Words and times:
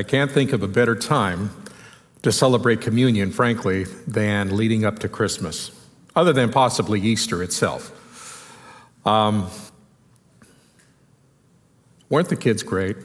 I 0.00 0.02
can't 0.02 0.30
think 0.30 0.54
of 0.54 0.62
a 0.62 0.66
better 0.66 0.94
time 0.94 1.50
to 2.22 2.32
celebrate 2.32 2.80
communion, 2.80 3.32
frankly, 3.32 3.84
than 4.06 4.56
leading 4.56 4.82
up 4.86 5.00
to 5.00 5.10
Christmas, 5.10 5.72
other 6.16 6.32
than 6.32 6.50
possibly 6.50 7.02
Easter 7.02 7.42
itself. 7.42 8.56
Um, 9.04 9.50
weren't 12.08 12.30
the 12.30 12.36
kids 12.36 12.62
great? 12.62 12.96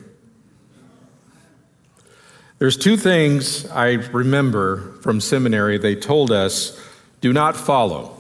There's 2.60 2.78
two 2.78 2.96
things 2.96 3.70
I 3.71 3.96
remember 3.96 4.93
from 5.01 5.20
seminary 5.20 5.78
they 5.78 5.96
told 5.96 6.32
us 6.32 6.82
do 7.20 7.34
not 7.34 7.57
follow 7.57 8.18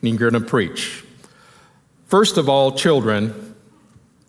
you're 0.00 0.16
going 0.30 0.42
to 0.42 0.48
preach. 0.48 1.04
First 2.06 2.38
of 2.38 2.48
all, 2.48 2.72
children. 2.72 3.54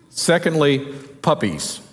Secondly, 0.10 0.80
puppies. 1.22 1.87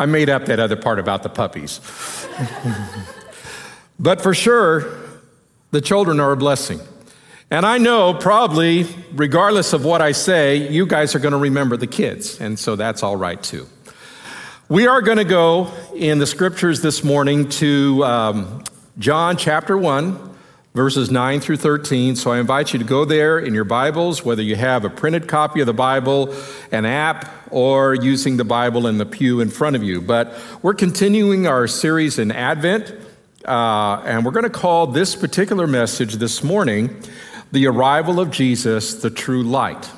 I 0.00 0.06
made 0.06 0.30
up 0.30 0.46
that 0.46 0.58
other 0.58 0.76
part 0.76 0.98
about 0.98 1.22
the 1.22 1.28
puppies. 1.28 1.78
but 3.98 4.22
for 4.22 4.32
sure, 4.32 4.98
the 5.72 5.82
children 5.82 6.20
are 6.20 6.32
a 6.32 6.38
blessing. 6.38 6.80
And 7.50 7.66
I 7.66 7.76
know 7.76 8.14
probably, 8.14 8.86
regardless 9.12 9.74
of 9.74 9.84
what 9.84 10.00
I 10.00 10.12
say, 10.12 10.56
you 10.70 10.86
guys 10.86 11.14
are 11.14 11.18
going 11.18 11.32
to 11.32 11.38
remember 11.38 11.76
the 11.76 11.86
kids. 11.86 12.40
And 12.40 12.58
so 12.58 12.76
that's 12.76 13.02
all 13.02 13.16
right 13.16 13.42
too. 13.42 13.68
We 14.70 14.86
are 14.86 15.02
going 15.02 15.18
to 15.18 15.24
go 15.24 15.70
in 15.94 16.18
the 16.18 16.26
scriptures 16.26 16.80
this 16.80 17.04
morning 17.04 17.50
to 17.50 18.02
um, 18.02 18.64
John 18.98 19.36
chapter 19.36 19.76
1, 19.76 20.34
verses 20.72 21.10
9 21.10 21.40
through 21.40 21.58
13. 21.58 22.16
So 22.16 22.32
I 22.32 22.40
invite 22.40 22.72
you 22.72 22.78
to 22.78 22.86
go 22.86 23.04
there 23.04 23.38
in 23.38 23.52
your 23.52 23.64
Bibles, 23.64 24.24
whether 24.24 24.42
you 24.42 24.56
have 24.56 24.86
a 24.86 24.90
printed 24.90 25.28
copy 25.28 25.60
of 25.60 25.66
the 25.66 25.74
Bible, 25.74 26.34
an 26.72 26.86
app, 26.86 27.39
or 27.50 27.94
using 27.94 28.36
the 28.36 28.44
Bible 28.44 28.86
in 28.86 28.98
the 28.98 29.06
pew 29.06 29.40
in 29.40 29.50
front 29.50 29.76
of 29.76 29.82
you. 29.82 30.00
But 30.00 30.34
we're 30.62 30.74
continuing 30.74 31.46
our 31.46 31.66
series 31.66 32.18
in 32.18 32.30
Advent, 32.30 32.94
uh, 33.44 34.02
and 34.04 34.24
we're 34.24 34.32
going 34.32 34.44
to 34.44 34.50
call 34.50 34.86
this 34.86 35.16
particular 35.16 35.66
message 35.66 36.14
this 36.14 36.42
morning 36.42 37.02
The 37.52 37.66
Arrival 37.66 38.20
of 38.20 38.30
Jesus, 38.30 38.94
the 38.94 39.10
True 39.10 39.42
Light. 39.42 39.90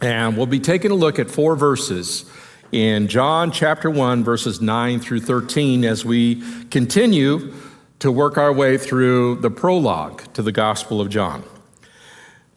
And 0.00 0.36
we'll 0.36 0.46
be 0.46 0.60
taking 0.60 0.90
a 0.90 0.94
look 0.94 1.18
at 1.18 1.30
four 1.30 1.56
verses 1.56 2.30
in 2.72 3.08
John 3.08 3.52
chapter 3.52 3.88
1, 3.88 4.24
verses 4.24 4.60
9 4.60 5.00
through 5.00 5.20
13, 5.20 5.84
as 5.84 6.04
we 6.04 6.42
continue 6.70 7.54
to 8.00 8.10
work 8.10 8.36
our 8.36 8.52
way 8.52 8.76
through 8.76 9.36
the 9.36 9.50
prologue 9.50 10.22
to 10.34 10.42
the 10.42 10.52
Gospel 10.52 11.00
of 11.00 11.08
John. 11.08 11.44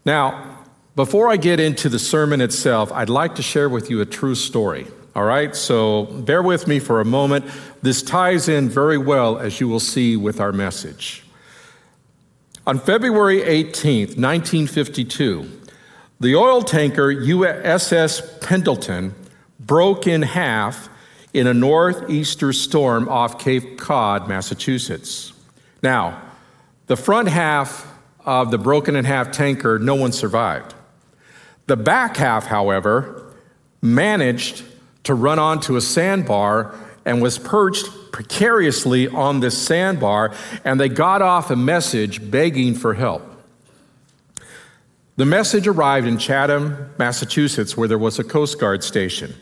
Now, 0.03 0.56
before 0.97 1.29
I 1.29 1.37
get 1.37 1.59
into 1.59 1.89
the 1.89 1.99
sermon 1.99 2.41
itself, 2.41 2.91
I'd 2.91 3.07
like 3.07 3.35
to 3.35 3.43
share 3.43 3.69
with 3.69 3.91
you 3.91 4.01
a 4.01 4.05
true 4.05 4.33
story. 4.33 4.87
All 5.15 5.25
right, 5.25 5.55
so 5.55 6.05
bear 6.05 6.41
with 6.41 6.67
me 6.67 6.79
for 6.79 6.99
a 6.99 7.05
moment. 7.05 7.45
This 7.83 8.01
ties 8.01 8.49
in 8.49 8.67
very 8.67 8.97
well, 8.97 9.37
as 9.37 9.59
you 9.59 9.67
will 9.67 9.79
see, 9.79 10.17
with 10.17 10.39
our 10.39 10.51
message. 10.51 11.23
On 12.65 12.79
February 12.79 13.41
18th, 13.41 14.17
1952, 14.17 15.47
the 16.19 16.35
oil 16.35 16.63
tanker 16.63 17.13
USS 17.13 18.41
Pendleton 18.41 19.13
broke 19.59 20.07
in 20.07 20.23
half 20.23 20.89
in 21.31 21.45
a 21.45 21.53
northeaster 21.53 22.51
storm 22.51 23.07
off 23.07 23.37
Cape 23.37 23.77
Cod, 23.77 24.27
Massachusetts. 24.27 25.31
Now, 25.83 26.19
the 26.87 26.97
front 26.97 27.27
half 27.27 27.85
of 28.25 28.49
the 28.49 28.57
broken 28.57 28.95
in 28.95 29.05
half 29.05 29.31
tanker, 29.31 29.77
no 29.77 29.93
one 29.93 30.11
survived. 30.11 30.73
The 31.67 31.77
back 31.77 32.17
half, 32.17 32.47
however, 32.47 33.33
managed 33.81 34.63
to 35.03 35.13
run 35.13 35.39
onto 35.39 35.75
a 35.75 35.81
sandbar 35.81 36.75
and 37.05 37.21
was 37.21 37.37
perched 37.37 37.85
precariously 38.11 39.07
on 39.07 39.39
this 39.39 39.57
sandbar, 39.57 40.33
and 40.65 40.79
they 40.79 40.89
got 40.89 41.21
off 41.21 41.51
a 41.51 41.55
message 41.55 42.29
begging 42.29 42.73
for 42.73 42.93
help. 42.93 43.23
The 45.15 45.25
message 45.25 45.67
arrived 45.67 46.07
in 46.07 46.17
Chatham, 46.17 46.93
Massachusetts, 46.97 47.77
where 47.77 47.87
there 47.87 47.97
was 47.97 48.19
a 48.19 48.23
Coast 48.23 48.59
Guard 48.59 48.83
station. 48.83 49.33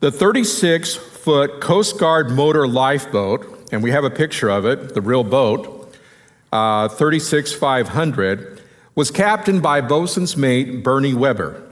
The 0.00 0.12
36 0.12 0.94
foot 0.94 1.60
Coast 1.60 1.98
Guard 1.98 2.30
motor 2.30 2.68
lifeboat 2.68 3.56
and 3.72 3.82
we 3.82 3.90
have 3.90 4.04
a 4.04 4.10
picture 4.10 4.48
of 4.48 4.64
it, 4.64 4.94
the 4.94 5.00
real 5.00 5.24
boat, 5.24 5.94
uh, 6.52 6.88
36500, 6.88 8.55
was 8.96 9.12
captained 9.12 9.62
by 9.62 9.80
bosun's 9.80 10.36
mate 10.36 10.82
Bernie 10.82 11.14
Weber. 11.14 11.62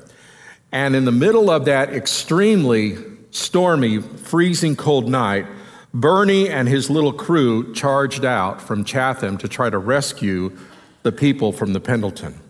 And 0.71 0.95
in 0.95 1.05
the 1.05 1.13
middle 1.13 1.51
of 1.51 1.65
that 1.65 1.93
extremely 1.93 2.99
stormy, 3.31 4.01
freezing 4.01 4.77
cold 4.77 5.09
night, 5.09 5.47
Bernie 5.93 6.49
and 6.49 6.69
his 6.69 6.91
little 6.91 7.13
crew 7.13 7.73
charged 7.73 8.25
out 8.25 8.61
from 8.61 8.85
Chatham 8.85 9.39
to 9.39 9.49
try 9.49 9.71
to 9.71 9.79
rescue 9.79 10.57
the 11.03 11.13
people 11.13 11.53
from 11.53 11.73
the 11.73 11.81
Pendleton. 11.81 12.41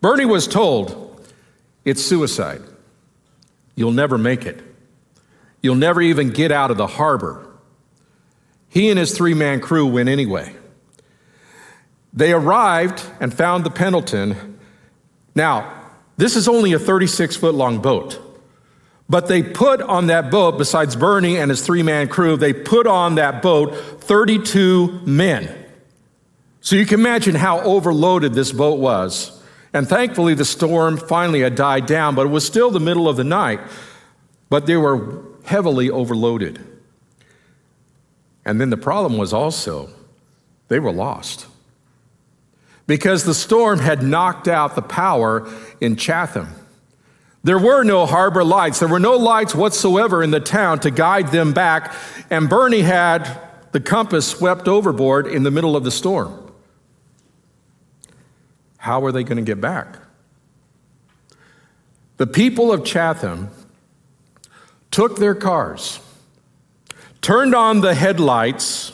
Bernie 0.00 0.26
was 0.26 0.46
told, 0.46 1.26
It's 1.84 2.04
suicide. 2.04 2.62
You'll 3.74 3.92
never 3.92 4.18
make 4.18 4.44
it. 4.44 4.60
You'll 5.62 5.76
never 5.76 6.02
even 6.02 6.30
get 6.30 6.52
out 6.52 6.70
of 6.70 6.76
the 6.76 6.86
harbor. 6.86 7.46
He 8.68 8.90
and 8.90 8.98
his 8.98 9.16
three 9.16 9.34
man 9.34 9.60
crew 9.60 9.86
went 9.86 10.08
anyway. 10.08 10.54
They 12.18 12.32
arrived 12.32 13.04
and 13.20 13.32
found 13.32 13.62
the 13.62 13.70
Pendleton. 13.70 14.58
Now, 15.36 15.72
this 16.16 16.34
is 16.34 16.48
only 16.48 16.72
a 16.72 16.78
36 16.78 17.36
foot 17.36 17.54
long 17.54 17.78
boat. 17.78 18.20
But 19.08 19.28
they 19.28 19.40
put 19.40 19.80
on 19.80 20.08
that 20.08 20.28
boat, 20.28 20.58
besides 20.58 20.96
Bernie 20.96 21.36
and 21.36 21.48
his 21.48 21.64
three 21.64 21.84
man 21.84 22.08
crew, 22.08 22.36
they 22.36 22.52
put 22.52 22.88
on 22.88 23.14
that 23.14 23.40
boat 23.40 24.02
32 24.02 25.02
men. 25.06 25.64
So 26.60 26.74
you 26.74 26.86
can 26.86 26.98
imagine 26.98 27.36
how 27.36 27.60
overloaded 27.60 28.34
this 28.34 28.50
boat 28.50 28.80
was. 28.80 29.40
And 29.72 29.88
thankfully, 29.88 30.34
the 30.34 30.44
storm 30.44 30.96
finally 30.96 31.42
had 31.42 31.54
died 31.54 31.86
down, 31.86 32.16
but 32.16 32.26
it 32.26 32.30
was 32.30 32.44
still 32.44 32.72
the 32.72 32.80
middle 32.80 33.08
of 33.08 33.16
the 33.16 33.22
night. 33.22 33.60
But 34.50 34.66
they 34.66 34.76
were 34.76 35.22
heavily 35.44 35.88
overloaded. 35.88 36.58
And 38.44 38.60
then 38.60 38.70
the 38.70 38.76
problem 38.76 39.18
was 39.18 39.32
also 39.32 39.88
they 40.66 40.80
were 40.80 40.92
lost 40.92 41.46
because 42.88 43.22
the 43.22 43.34
storm 43.34 43.78
had 43.78 44.02
knocked 44.02 44.48
out 44.48 44.74
the 44.74 44.82
power 44.82 45.48
in 45.80 45.94
Chatham. 45.94 46.48
There 47.44 47.58
were 47.58 47.84
no 47.84 48.04
harbor 48.04 48.42
lights, 48.42 48.80
there 48.80 48.88
were 48.88 48.98
no 48.98 49.12
lights 49.16 49.54
whatsoever 49.54 50.24
in 50.24 50.32
the 50.32 50.40
town 50.40 50.80
to 50.80 50.90
guide 50.90 51.28
them 51.28 51.52
back, 51.52 51.94
and 52.30 52.48
Bernie 52.48 52.80
had 52.80 53.40
the 53.70 53.78
compass 53.78 54.26
swept 54.26 54.66
overboard 54.66 55.28
in 55.28 55.44
the 55.44 55.52
middle 55.52 55.76
of 55.76 55.84
the 55.84 55.92
storm. 55.92 56.52
How 58.78 58.98
were 58.98 59.12
they 59.12 59.22
going 59.22 59.36
to 59.36 59.42
get 59.42 59.60
back? 59.60 59.98
The 62.16 62.26
people 62.26 62.72
of 62.72 62.84
Chatham 62.84 63.50
took 64.90 65.18
their 65.18 65.36
cars 65.36 66.00
turned 67.20 67.54
on 67.54 67.80
the 67.80 67.94
headlights. 67.94 68.92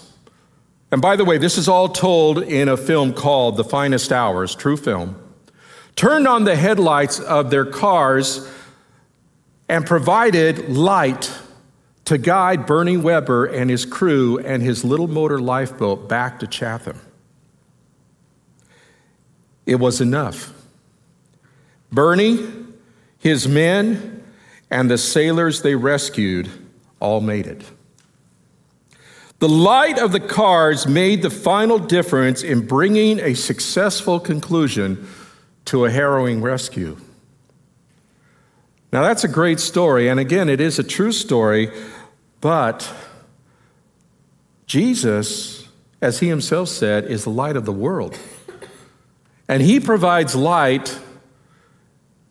And 0.94 1.02
by 1.02 1.16
the 1.16 1.24
way, 1.24 1.38
this 1.38 1.58
is 1.58 1.66
all 1.66 1.88
told 1.88 2.38
in 2.38 2.68
a 2.68 2.76
film 2.76 3.14
called 3.14 3.56
The 3.56 3.64
Finest 3.64 4.12
Hours, 4.12 4.54
true 4.54 4.76
film. 4.76 5.16
Turned 5.96 6.28
on 6.28 6.44
the 6.44 6.54
headlights 6.54 7.18
of 7.18 7.50
their 7.50 7.64
cars 7.64 8.48
and 9.68 9.84
provided 9.84 10.68
light 10.68 11.36
to 12.04 12.16
guide 12.16 12.64
Bernie 12.64 12.96
Weber 12.96 13.44
and 13.44 13.70
his 13.70 13.84
crew 13.84 14.38
and 14.38 14.62
his 14.62 14.84
little 14.84 15.08
motor 15.08 15.40
lifeboat 15.40 16.08
back 16.08 16.38
to 16.38 16.46
Chatham. 16.46 17.00
It 19.66 19.80
was 19.80 20.00
enough. 20.00 20.52
Bernie, 21.90 22.38
his 23.18 23.48
men, 23.48 24.22
and 24.70 24.88
the 24.88 24.98
sailors 24.98 25.62
they 25.62 25.74
rescued 25.74 26.48
all 27.00 27.20
made 27.20 27.48
it. 27.48 27.64
The 29.44 29.50
light 29.50 29.98
of 29.98 30.12
the 30.12 30.20
cars 30.20 30.86
made 30.86 31.20
the 31.20 31.28
final 31.28 31.78
difference 31.78 32.42
in 32.42 32.66
bringing 32.66 33.20
a 33.20 33.34
successful 33.34 34.18
conclusion 34.18 35.06
to 35.66 35.84
a 35.84 35.90
harrowing 35.90 36.40
rescue. 36.40 36.96
Now, 38.90 39.02
that's 39.02 39.22
a 39.22 39.28
great 39.28 39.60
story, 39.60 40.08
and 40.08 40.18
again, 40.18 40.48
it 40.48 40.62
is 40.62 40.78
a 40.78 40.82
true 40.82 41.12
story, 41.12 41.70
but 42.40 42.90
Jesus, 44.64 45.68
as 46.00 46.20
he 46.20 46.28
himself 46.28 46.70
said, 46.70 47.04
is 47.04 47.24
the 47.24 47.30
light 47.30 47.58
of 47.58 47.66
the 47.66 47.72
world. 47.72 48.18
And 49.46 49.62
he 49.62 49.78
provides 49.78 50.34
light 50.34 50.98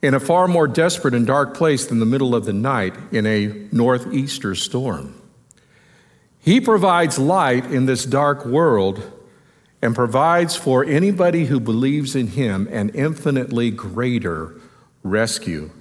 in 0.01 0.15
a 0.15 0.19
far 0.19 0.47
more 0.47 0.67
desperate 0.67 1.13
and 1.13 1.27
dark 1.27 1.53
place 1.53 1.85
than 1.85 1.99
the 1.99 2.07
middle 2.07 2.33
of 2.33 2.45
the 2.45 2.53
night 2.53 2.95
in 3.11 3.27
a 3.27 3.67
northeaster 3.71 4.55
storm. 4.55 5.19
He 6.43 6.59
provides 6.59 7.17
light 7.17 7.65
in 7.71 7.85
this 7.85 8.03
dark 8.05 8.45
world 8.45 9.01
and 9.81 9.95
provides 9.95 10.57
for 10.57 10.83
anybody 10.83 11.45
who 11.45 11.59
believes 11.61 12.17
in 12.17 12.27
him 12.27 12.67
an 12.69 12.89
infinitely 12.89 13.71
greater 13.71 14.53
rescue 15.03 15.71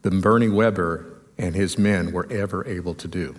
than 0.00 0.22
Bernie 0.22 0.48
Weber 0.48 1.06
and 1.36 1.54
his 1.54 1.76
men 1.76 2.12
were 2.12 2.26
ever 2.30 2.66
able 2.66 2.94
to 2.94 3.06
do. 3.06 3.34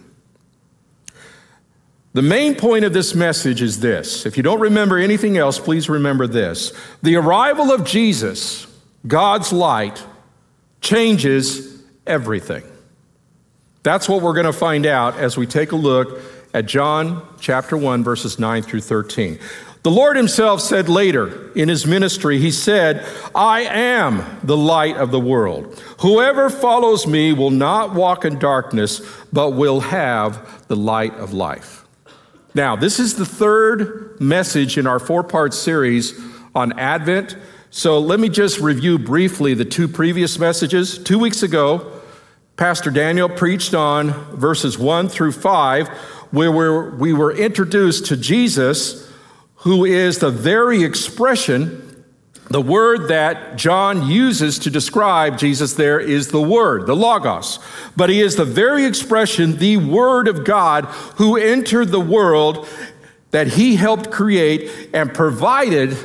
The 2.14 2.22
main 2.22 2.54
point 2.54 2.86
of 2.86 2.94
this 2.94 3.16
message 3.16 3.64
is 3.64 3.80
this. 3.80 4.28
If 4.28 4.38
you 4.38 4.44
don't 4.44 4.60
remember 4.60 5.00
anything 5.00 5.36
else, 5.36 5.60
please 5.60 5.90
remember 5.90 6.28
this. 6.28 6.74
The 7.02 7.16
arrival 7.16 7.72
of 7.72 7.86
Jesus, 7.86 8.68
God's 9.08 9.52
light, 9.52 10.04
changes 10.80 11.82
everything. 12.06 12.64
That's 13.82 14.08
what 14.08 14.22
we're 14.22 14.34
going 14.34 14.46
to 14.46 14.54
find 14.54 14.86
out 14.86 15.18
as 15.18 15.38
we 15.38 15.48
take 15.48 15.72
a 15.72 15.76
look 15.76 16.22
at 16.58 16.66
John 16.66 17.22
chapter 17.40 17.78
1, 17.78 18.04
verses 18.04 18.40
9 18.40 18.64
through 18.64 18.82
13. 18.82 19.38
The 19.84 19.92
Lord 19.92 20.18
Himself 20.18 20.60
said 20.60 20.90
later 20.90 21.52
in 21.54 21.70
His 21.70 21.86
ministry, 21.86 22.40
He 22.40 22.50
said, 22.50 23.06
I 23.36 23.62
am 23.62 24.40
the 24.42 24.58
light 24.58 24.98
of 24.98 25.12
the 25.12 25.20
world. 25.20 25.80
Whoever 26.00 26.50
follows 26.50 27.06
me 27.06 27.32
will 27.32 27.52
not 27.52 27.94
walk 27.94 28.26
in 28.26 28.40
darkness, 28.40 29.08
but 29.32 29.52
will 29.52 29.82
have 29.82 30.68
the 30.68 30.76
light 30.76 31.14
of 31.14 31.32
life. 31.32 31.86
Now, 32.56 32.76
this 32.76 33.00
is 33.00 33.14
the 33.14 33.26
third 33.26 34.20
message 34.20 34.80
in 34.80 34.88
our 34.88 34.98
four 34.98 35.24
part 35.24 35.54
series 35.54 36.20
on 36.56 36.78
Advent. 36.80 37.38
So 37.70 38.00
let 38.00 38.20
me 38.20 38.30
just 38.30 38.60
review 38.60 38.98
briefly 38.98 39.54
the 39.54 39.64
two 39.64 39.88
previous 39.88 40.40
messages. 40.40 40.98
Two 40.98 41.20
weeks 41.20 41.44
ago, 41.44 41.98
Pastor 42.58 42.90
Daniel 42.90 43.30
preached 43.30 43.76
on 43.76 44.14
verses 44.36 44.80
1 44.80 45.10
through 45.10 45.32
5, 45.32 45.90
where 46.32 46.92
we 46.92 47.14
were 47.14 47.32
introduced 47.32 48.08
to 48.08 48.18
Jesus 48.18 49.08
who 49.62 49.86
is 49.86 50.20
the 50.20 50.30
very 50.30 50.84
expression, 50.84 52.06
the 52.50 52.62
word 52.62 53.10
that 53.10 53.58
John 53.58 54.08
uses 54.08 54.60
to 54.60 54.70
describe 54.70 55.38
Jesus 55.38 55.74
there 55.74 56.00
is 56.00 56.30
the 56.30 56.42
Word, 56.42 56.86
the 56.86 56.96
Logos. 56.96 57.60
But 57.96 58.10
he 58.10 58.22
is 58.22 58.36
the 58.36 58.46
very 58.46 58.86
expression, 58.86 59.58
the 59.58 59.78
Word 59.78 60.28
of 60.28 60.46
God, 60.46 60.86
who 61.16 61.36
entered 61.36 61.90
the 61.90 62.00
world 62.00 62.68
that 63.32 63.48
he 63.48 63.76
helped 63.76 64.12
create 64.12 64.90
and 64.94 65.14
provided 65.14 65.98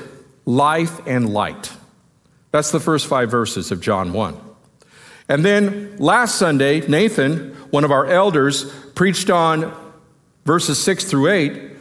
life 0.44 1.00
and 1.06 1.32
light. 1.32 1.72
That's 2.50 2.70
the 2.70 2.80
first 2.80 3.06
five 3.06 3.30
verses 3.30 3.70
of 3.70 3.80
John 3.80 4.12
1. 4.12 4.36
And 5.28 5.44
then 5.44 5.96
last 5.98 6.34
Sunday, 6.34 6.86
Nathan, 6.88 7.54
one 7.70 7.84
of 7.84 7.92
our 7.92 8.06
elders, 8.06 8.72
preached 8.94 9.30
on 9.30 9.72
verses 10.44 10.82
6 10.82 11.04
through 11.04 11.28
8 11.28 11.72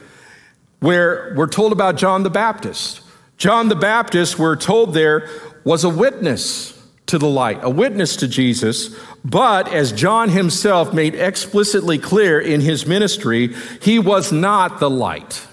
where 0.82 1.32
we're 1.36 1.46
told 1.46 1.72
about 1.72 1.96
John 1.96 2.24
the 2.24 2.30
Baptist. 2.30 3.02
John 3.36 3.68
the 3.68 3.76
Baptist, 3.76 4.38
we're 4.38 4.56
told 4.56 4.94
there, 4.94 5.28
was 5.64 5.84
a 5.84 5.88
witness 5.88 6.76
to 7.06 7.18
the 7.18 7.28
light, 7.28 7.60
a 7.62 7.70
witness 7.70 8.16
to 8.16 8.26
Jesus. 8.26 8.96
But 9.24 9.72
as 9.72 9.92
John 9.92 10.28
himself 10.28 10.92
made 10.92 11.14
explicitly 11.14 11.98
clear 11.98 12.40
in 12.40 12.60
his 12.60 12.84
ministry, 12.84 13.54
he 13.80 14.00
was 14.00 14.32
not 14.32 14.80
the 14.80 14.90
light. 14.90 15.46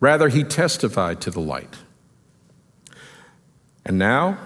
Rather, 0.00 0.28
he 0.28 0.44
testified 0.44 1.20
to 1.20 1.30
the 1.30 1.40
light. 1.40 1.76
And 3.84 3.98
now 3.98 4.38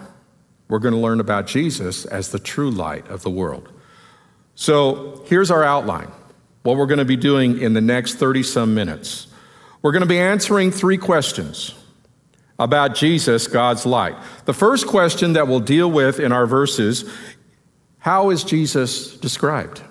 we're 0.68 0.80
going 0.80 0.94
to 0.94 1.00
learn 1.00 1.20
about 1.20 1.46
Jesus 1.46 2.04
as 2.06 2.30
the 2.30 2.38
true 2.40 2.70
light 2.70 3.06
of 3.08 3.22
the 3.22 3.30
world. 3.30 3.68
So 4.56 5.22
here's 5.26 5.50
our 5.50 5.62
outline 5.62 6.10
what 6.66 6.76
we're 6.76 6.86
going 6.86 6.98
to 6.98 7.04
be 7.04 7.16
doing 7.16 7.60
in 7.62 7.74
the 7.74 7.80
next 7.80 8.14
30 8.14 8.42
some 8.42 8.74
minutes. 8.74 9.28
We're 9.82 9.92
going 9.92 10.02
to 10.02 10.08
be 10.08 10.18
answering 10.18 10.72
three 10.72 10.98
questions 10.98 11.72
about 12.58 12.96
Jesus, 12.96 13.46
God's 13.46 13.86
light. 13.86 14.16
The 14.46 14.52
first 14.52 14.88
question 14.88 15.34
that 15.34 15.46
we'll 15.46 15.60
deal 15.60 15.88
with 15.90 16.18
in 16.18 16.32
our 16.32 16.46
verses 16.46 17.08
how 17.98 18.30
is 18.30 18.44
Jesus 18.44 19.16
described? 19.16 19.82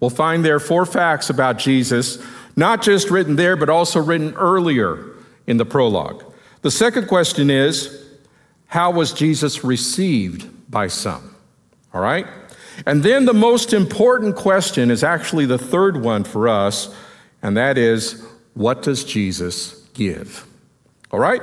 We'll 0.00 0.08
find 0.08 0.42
there 0.42 0.58
four 0.58 0.86
facts 0.86 1.28
about 1.28 1.58
Jesus, 1.58 2.22
not 2.56 2.80
just 2.80 3.10
written 3.10 3.36
there, 3.36 3.54
but 3.54 3.68
also 3.68 4.00
written 4.00 4.34
earlier 4.34 5.10
in 5.46 5.58
the 5.58 5.66
prologue. 5.66 6.24
The 6.62 6.70
second 6.70 7.06
question 7.06 7.50
is 7.50 8.02
how 8.66 8.90
was 8.90 9.12
Jesus 9.12 9.62
received 9.62 10.70
by 10.70 10.88
some? 10.88 11.34
All 11.92 12.00
right? 12.00 12.26
And 12.86 13.02
then 13.02 13.24
the 13.24 13.34
most 13.34 13.72
important 13.72 14.36
question 14.36 14.90
is 14.90 15.04
actually 15.04 15.46
the 15.46 15.58
third 15.58 15.96
one 15.96 16.24
for 16.24 16.48
us, 16.48 16.94
and 17.42 17.56
that 17.56 17.78
is 17.78 18.24
what 18.54 18.82
does 18.82 19.04
Jesus 19.04 19.74
give? 19.94 20.46
All 21.10 21.20
right? 21.20 21.42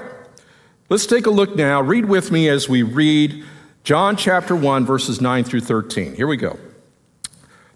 Let's 0.90 1.06
take 1.06 1.26
a 1.26 1.32
look 1.32 1.56
now. 1.56 1.82
Read 1.82 2.06
with 2.06 2.32
me 2.32 2.50
as 2.50 2.68
we 2.68 2.84
read 2.84 3.46
John 3.84 4.16
chapter 4.18 4.56
1, 4.56 4.86
verses 4.86 5.22
9 5.22 5.44
through 5.44 5.62
13. 5.62 6.16
Here 6.16 6.28
we 6.28 6.38
go. 6.38 6.60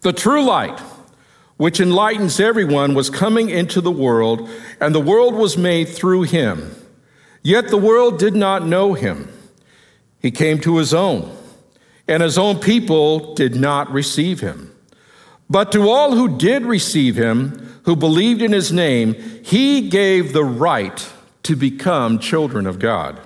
The 0.01 0.13
true 0.13 0.43
light, 0.43 0.79
which 1.57 1.79
enlightens 1.79 2.39
everyone, 2.39 2.93
was 2.93 3.09
coming 3.09 3.49
into 3.49 3.81
the 3.81 3.91
world, 3.91 4.49
and 4.79 4.93
the 4.93 4.99
world 4.99 5.33
was 5.33 5.57
made 5.57 5.89
through 5.89 6.23
him. 6.23 6.75
Yet 7.41 7.69
the 7.69 7.77
world 7.77 8.19
did 8.19 8.35
not 8.35 8.65
know 8.65 8.93
him. 8.93 9.29
He 10.19 10.31
came 10.31 10.59
to 10.61 10.77
his 10.77 10.93
own, 10.93 11.35
and 12.07 12.21
his 12.21 12.37
own 12.37 12.59
people 12.59 13.33
did 13.33 13.55
not 13.55 13.91
receive 13.91 14.39
him. 14.39 14.75
But 15.49 15.71
to 15.71 15.89
all 15.89 16.15
who 16.15 16.37
did 16.37 16.65
receive 16.65 17.15
him, 17.15 17.79
who 17.83 17.95
believed 17.95 18.41
in 18.41 18.51
his 18.51 18.71
name, 18.71 19.13
he 19.43 19.89
gave 19.89 20.33
the 20.33 20.43
right 20.43 21.11
to 21.43 21.55
become 21.55 22.17
children 22.19 22.65
of 22.65 22.79
God, 22.79 23.19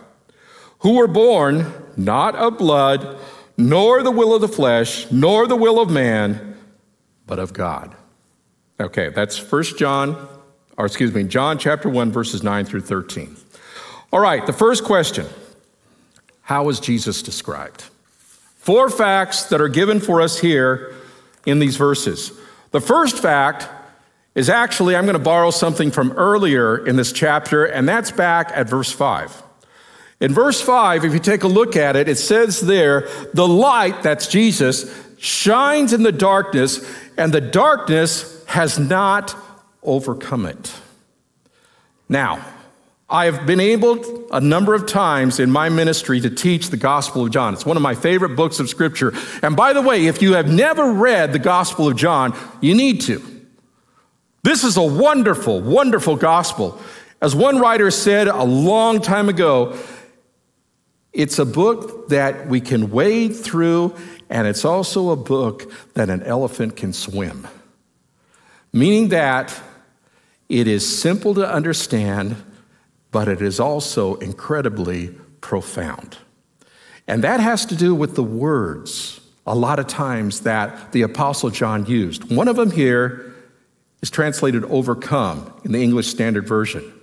who 0.79 0.95
were 0.95 1.07
born 1.07 1.73
not 1.95 2.35
of 2.35 2.57
blood, 2.57 3.17
nor 3.57 4.03
the 4.03 4.11
will 4.11 4.33
of 4.33 4.41
the 4.41 4.47
flesh, 4.47 5.09
nor 5.11 5.47
the 5.47 5.55
will 5.55 5.79
of 5.79 5.89
man, 5.89 6.57
but 7.25 7.39
of 7.39 7.53
God. 7.53 7.95
Okay, 8.79 9.09
that's 9.09 9.37
First 9.37 9.77
John, 9.77 10.27
or 10.77 10.85
excuse 10.85 11.13
me, 11.13 11.23
John 11.23 11.57
chapter 11.57 11.89
1, 11.89 12.11
verses 12.11 12.43
9 12.43 12.65
through 12.65 12.81
13. 12.81 13.35
All 14.11 14.19
right, 14.19 14.45
the 14.45 14.53
first 14.53 14.83
question 14.83 15.27
How 16.41 16.67
is 16.69 16.79
Jesus 16.79 17.21
described? 17.21 17.85
Four 18.59 18.89
facts 18.89 19.45
that 19.45 19.61
are 19.61 19.69
given 19.69 19.99
for 19.99 20.21
us 20.21 20.39
here 20.39 20.93
in 21.45 21.59
these 21.59 21.77
verses. 21.77 22.31
The 22.71 22.81
first 22.81 23.17
fact 23.17 23.67
is 24.35 24.49
actually, 24.49 24.95
I'm 24.95 25.05
going 25.05 25.17
to 25.17 25.19
borrow 25.19 25.49
something 25.49 25.91
from 25.91 26.11
earlier 26.11 26.85
in 26.85 26.95
this 26.95 27.11
chapter, 27.11 27.65
and 27.65 27.89
that's 27.89 28.11
back 28.11 28.51
at 28.53 28.69
verse 28.69 28.91
5. 28.91 29.43
In 30.19 30.33
verse 30.33 30.61
5, 30.61 31.05
if 31.05 31.13
you 31.13 31.19
take 31.19 31.43
a 31.43 31.47
look 31.47 31.77
at 31.77 31.95
it, 31.95 32.09
it 32.09 32.17
says 32.17 32.59
there, 32.59 33.07
the 33.33 33.47
light, 33.47 34.03
that's 34.03 34.27
Jesus, 34.27 34.93
shines 35.17 35.93
in 35.93 36.03
the 36.03 36.11
darkness, 36.11 36.85
and 37.17 37.33
the 37.33 37.41
darkness 37.41 38.43
has 38.45 38.77
not 38.77 39.35
overcome 39.81 40.45
it. 40.45 40.73
Now, 42.09 42.45
I 43.09 43.25
have 43.25 43.47
been 43.47 43.59
able 43.59 44.27
a 44.31 44.39
number 44.39 44.75
of 44.75 44.85
times 44.85 45.39
in 45.39 45.49
my 45.49 45.69
ministry 45.69 46.19
to 46.21 46.29
teach 46.29 46.69
the 46.69 46.77
Gospel 46.77 47.25
of 47.25 47.31
John. 47.31 47.53
It's 47.55 47.65
one 47.65 47.75
of 47.75 47.81
my 47.81 47.95
favorite 47.95 48.35
books 48.35 48.59
of 48.59 48.69
Scripture. 48.69 49.13
And 49.41 49.55
by 49.55 49.73
the 49.73 49.81
way, 49.81 50.05
if 50.05 50.21
you 50.21 50.33
have 50.33 50.51
never 50.51 50.93
read 50.93 51.33
the 51.33 51.39
Gospel 51.39 51.87
of 51.87 51.95
John, 51.95 52.37
you 52.61 52.75
need 52.75 53.01
to. 53.01 53.23
This 54.43 54.63
is 54.63 54.77
a 54.77 54.83
wonderful, 54.83 55.59
wonderful 55.59 56.15
gospel. 56.15 56.79
As 57.21 57.35
one 57.35 57.59
writer 57.59 57.91
said 57.91 58.27
a 58.27 58.43
long 58.43 59.01
time 59.01 59.27
ago, 59.27 59.77
it's 61.11 61.39
a 61.39 61.45
book 61.45 62.09
that 62.09 62.47
we 62.47 62.61
can 62.61 62.91
wade 62.91 63.35
through, 63.35 63.95
and 64.29 64.47
it's 64.47 64.63
also 64.63 65.09
a 65.09 65.15
book 65.15 65.71
that 65.95 66.09
an 66.09 66.23
elephant 66.23 66.77
can 66.77 66.93
swim. 66.93 67.47
Meaning 68.71 69.09
that 69.09 69.59
it 70.47 70.67
is 70.67 70.99
simple 71.01 71.33
to 71.33 71.51
understand, 71.51 72.35
but 73.11 73.27
it 73.27 73.41
is 73.41 73.59
also 73.59 74.15
incredibly 74.15 75.09
profound. 75.41 76.17
And 77.07 77.23
that 77.23 77.39
has 77.39 77.65
to 77.67 77.75
do 77.75 77.95
with 77.95 78.15
the 78.15 78.23
words, 78.23 79.19
a 79.47 79.55
lot 79.55 79.79
of 79.79 79.87
times, 79.87 80.41
that 80.41 80.91
the 80.91 81.01
Apostle 81.01 81.49
John 81.49 81.85
used. 81.85 82.35
One 82.35 82.47
of 82.47 82.55
them 82.55 82.71
here 82.71 83.33
is 84.01 84.09
translated 84.09 84.63
overcome 84.65 85.51
in 85.63 85.71
the 85.71 85.81
English 85.81 86.07
Standard 86.07 86.47
Version. 86.47 86.93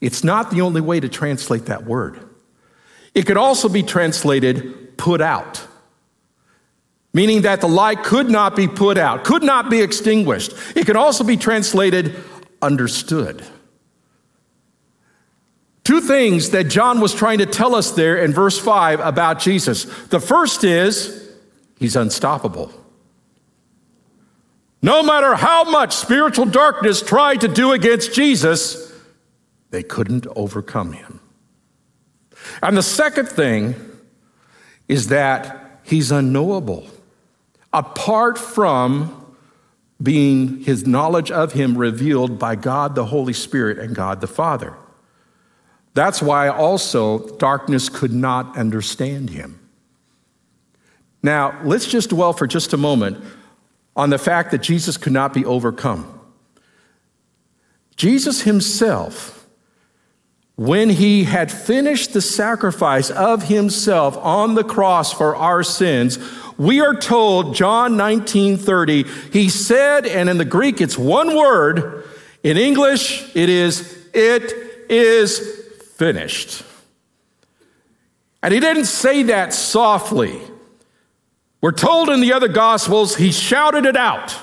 It's 0.00 0.24
not 0.24 0.50
the 0.50 0.62
only 0.62 0.80
way 0.80 1.00
to 1.00 1.08
translate 1.08 1.66
that 1.66 1.84
word. 1.84 2.18
It 3.14 3.26
could 3.26 3.36
also 3.36 3.68
be 3.68 3.82
translated 3.82 4.96
put 4.96 5.20
out, 5.20 5.66
meaning 7.12 7.42
that 7.42 7.60
the 7.60 7.68
light 7.68 8.04
could 8.04 8.30
not 8.30 8.56
be 8.56 8.68
put 8.68 8.96
out, 8.96 9.24
could 9.24 9.42
not 9.42 9.68
be 9.68 9.82
extinguished. 9.82 10.54
It 10.74 10.86
could 10.86 10.96
also 10.96 11.24
be 11.24 11.36
translated 11.36 12.16
understood. 12.62 13.44
Two 15.84 16.00
things 16.00 16.50
that 16.50 16.64
John 16.64 17.00
was 17.00 17.14
trying 17.14 17.38
to 17.38 17.46
tell 17.46 17.74
us 17.74 17.92
there 17.92 18.22
in 18.22 18.32
verse 18.32 18.58
5 18.58 19.00
about 19.00 19.40
Jesus. 19.40 19.84
The 20.08 20.20
first 20.20 20.62
is, 20.62 21.30
he's 21.78 21.96
unstoppable. 21.96 22.72
No 24.82 25.02
matter 25.02 25.34
how 25.34 25.64
much 25.64 25.94
spiritual 25.94 26.46
darkness 26.46 27.02
tried 27.02 27.42
to 27.42 27.48
do 27.48 27.72
against 27.72 28.14
Jesus, 28.14 28.92
they 29.70 29.82
couldn't 29.82 30.26
overcome 30.36 30.92
him. 30.92 31.20
And 32.62 32.76
the 32.76 32.82
second 32.82 33.28
thing 33.28 33.74
is 34.88 35.08
that 35.08 35.80
he's 35.82 36.10
unknowable. 36.10 36.86
Apart 37.72 38.38
from 38.38 39.16
being 40.02 40.64
his 40.64 40.86
knowledge 40.86 41.30
of 41.30 41.52
him 41.52 41.76
revealed 41.76 42.38
by 42.38 42.56
God 42.56 42.94
the 42.94 43.06
Holy 43.06 43.34
Spirit 43.34 43.78
and 43.78 43.94
God 43.94 44.20
the 44.20 44.26
Father. 44.26 44.74
That's 46.00 46.22
why 46.22 46.48
also 46.48 47.28
darkness 47.36 47.90
could 47.90 48.10
not 48.10 48.56
understand 48.56 49.28
him. 49.28 49.60
Now, 51.22 51.60
let's 51.62 51.86
just 51.86 52.08
dwell 52.08 52.32
for 52.32 52.46
just 52.46 52.72
a 52.72 52.78
moment 52.78 53.22
on 53.94 54.08
the 54.08 54.16
fact 54.16 54.50
that 54.52 54.62
Jesus 54.62 54.96
could 54.96 55.12
not 55.12 55.34
be 55.34 55.44
overcome. 55.44 56.18
Jesus 57.96 58.40
himself, 58.40 59.46
when 60.56 60.88
he 60.88 61.24
had 61.24 61.52
finished 61.52 62.14
the 62.14 62.22
sacrifice 62.22 63.10
of 63.10 63.42
himself 63.42 64.16
on 64.16 64.54
the 64.54 64.64
cross 64.64 65.12
for 65.12 65.36
our 65.36 65.62
sins, 65.62 66.18
we 66.56 66.80
are 66.80 66.94
told, 66.94 67.54
John 67.54 67.98
19 67.98 68.56
30, 68.56 69.02
he 69.34 69.50
said, 69.50 70.06
and 70.06 70.30
in 70.30 70.38
the 70.38 70.46
Greek 70.46 70.80
it's 70.80 70.96
one 70.96 71.36
word, 71.36 72.08
in 72.42 72.56
English 72.56 73.36
it 73.36 73.50
is, 73.50 74.08
it 74.14 74.50
is 74.88 75.59
finished. 76.00 76.62
And 78.42 78.54
he 78.54 78.58
didn't 78.58 78.86
say 78.86 79.24
that 79.24 79.52
softly. 79.52 80.40
We're 81.60 81.72
told 81.72 82.08
in 82.08 82.22
the 82.22 82.32
other 82.32 82.48
Gospels, 82.48 83.16
he 83.16 83.30
shouted 83.30 83.84
it 83.84 83.98
out, 83.98 84.34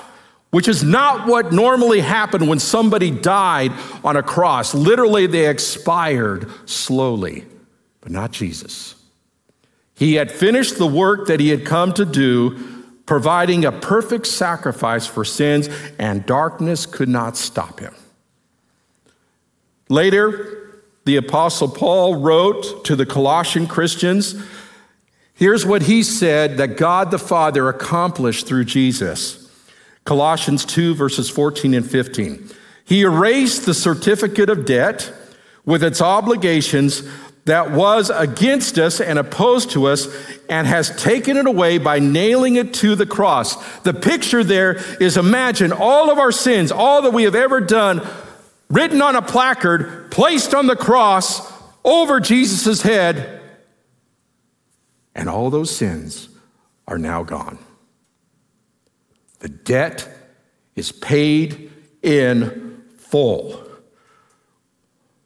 which 0.50 0.68
is 0.68 0.84
not 0.84 1.26
what 1.26 1.52
normally 1.52 2.00
happened 2.00 2.48
when 2.48 2.60
somebody 2.60 3.10
died 3.10 3.72
on 4.04 4.14
a 4.14 4.22
cross. 4.22 4.72
Literally, 4.72 5.26
they 5.26 5.48
expired 5.48 6.48
slowly, 6.64 7.44
but 8.02 8.12
not 8.12 8.30
Jesus. 8.30 8.94
He 9.96 10.14
had 10.14 10.30
finished 10.30 10.78
the 10.78 10.86
work 10.86 11.26
that 11.26 11.40
he 11.40 11.48
had 11.48 11.66
come 11.66 11.92
to 11.94 12.04
do, 12.04 12.84
providing 13.04 13.64
a 13.64 13.72
perfect 13.72 14.28
sacrifice 14.28 15.08
for 15.08 15.24
sins, 15.24 15.68
and 15.98 16.24
darkness 16.24 16.86
could 16.86 17.08
not 17.08 17.36
stop 17.36 17.80
him. 17.80 17.96
Later, 19.88 20.57
the 21.08 21.16
Apostle 21.16 21.68
Paul 21.68 22.16
wrote 22.16 22.84
to 22.84 22.94
the 22.94 23.06
Colossian 23.06 23.66
Christians. 23.66 24.34
Here's 25.32 25.64
what 25.64 25.84
he 25.84 26.02
said 26.02 26.58
that 26.58 26.76
God 26.76 27.10
the 27.10 27.18
Father 27.18 27.66
accomplished 27.70 28.46
through 28.46 28.66
Jesus. 28.66 29.50
Colossians 30.04 30.66
2, 30.66 30.94
verses 30.94 31.30
14 31.30 31.72
and 31.72 31.90
15. 31.90 32.50
He 32.84 33.00
erased 33.00 33.64
the 33.64 33.72
certificate 33.72 34.50
of 34.50 34.66
debt 34.66 35.10
with 35.64 35.82
its 35.82 36.02
obligations 36.02 37.02
that 37.46 37.70
was 37.70 38.10
against 38.10 38.78
us 38.78 39.00
and 39.00 39.18
opposed 39.18 39.70
to 39.70 39.86
us 39.86 40.14
and 40.50 40.66
has 40.66 40.94
taken 41.02 41.38
it 41.38 41.46
away 41.46 41.78
by 41.78 42.00
nailing 42.00 42.56
it 42.56 42.74
to 42.74 42.94
the 42.94 43.06
cross. 43.06 43.56
The 43.78 43.94
picture 43.94 44.44
there 44.44 44.74
is 45.00 45.16
imagine 45.16 45.72
all 45.72 46.10
of 46.10 46.18
our 46.18 46.32
sins, 46.32 46.70
all 46.70 47.00
that 47.00 47.14
we 47.14 47.22
have 47.22 47.34
ever 47.34 47.62
done, 47.62 48.06
written 48.68 49.02
on 49.02 49.16
a 49.16 49.22
placard, 49.22 50.10
placed 50.10 50.54
on 50.54 50.66
the 50.66 50.76
cross 50.76 51.52
over 51.84 52.20
Jesus' 52.20 52.82
head, 52.82 53.40
and 55.14 55.28
all 55.28 55.50
those 55.50 55.74
sins 55.74 56.28
are 56.86 56.98
now 56.98 57.22
gone. 57.22 57.58
The 59.40 59.48
debt 59.48 60.08
is 60.76 60.92
paid 60.92 61.72
in 62.02 62.82
full. 62.98 63.64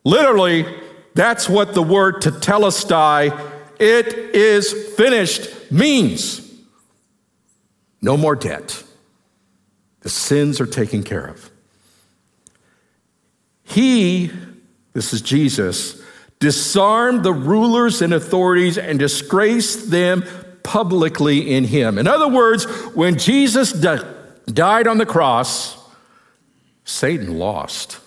Literally, 0.04 0.66
that's 1.14 1.48
what 1.48 1.74
the 1.74 1.82
word 1.82 2.16
tetelestai, 2.16 3.50
it 3.78 4.08
is 4.34 4.72
finished, 4.96 5.70
means. 5.70 6.40
No 8.00 8.16
more 8.16 8.34
debt. 8.34 8.82
The 10.00 10.08
sins 10.08 10.60
are 10.60 10.66
taken 10.66 11.04
care 11.04 11.24
of. 11.26 11.51
He, 13.72 14.30
this 14.92 15.12
is 15.12 15.22
Jesus, 15.22 16.02
disarmed 16.38 17.22
the 17.22 17.32
rulers 17.32 18.02
and 18.02 18.12
authorities 18.12 18.76
and 18.76 18.98
disgraced 18.98 19.90
them 19.90 20.24
publicly 20.62 21.54
in 21.54 21.64
him. 21.64 21.98
In 21.98 22.06
other 22.06 22.28
words, 22.28 22.64
when 22.94 23.18
Jesus 23.18 23.72
di- 23.72 24.04
died 24.46 24.86
on 24.86 24.98
the 24.98 25.06
cross, 25.06 25.78
Satan 26.84 27.38
lost. 27.38 28.00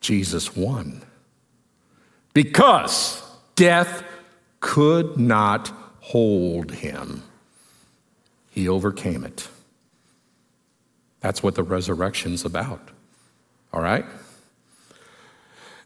Jesus 0.00 0.56
won. 0.56 1.02
Because 2.34 3.22
death 3.54 4.02
could 4.60 5.16
not 5.16 5.70
hold 6.00 6.72
him, 6.72 7.22
he 8.50 8.68
overcame 8.68 9.24
it. 9.24 9.48
That's 11.20 11.42
what 11.42 11.54
the 11.54 11.62
resurrection's 11.62 12.44
about. 12.44 12.91
All 13.72 13.80
right? 13.80 14.04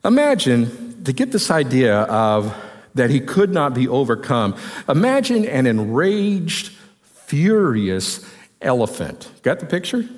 Imagine 0.04 1.04
to 1.04 1.12
get 1.12 1.32
this 1.32 1.50
idea 1.50 2.00
of 2.02 2.54
that 2.94 3.10
he 3.10 3.20
could 3.20 3.52
not 3.52 3.74
be 3.74 3.86
overcome. 3.88 4.56
Imagine 4.88 5.44
an 5.46 5.66
enraged, 5.66 6.72
furious 7.02 8.24
elephant. 8.60 9.30
Got 9.42 9.60
the 9.60 9.66
picture? 9.66 10.08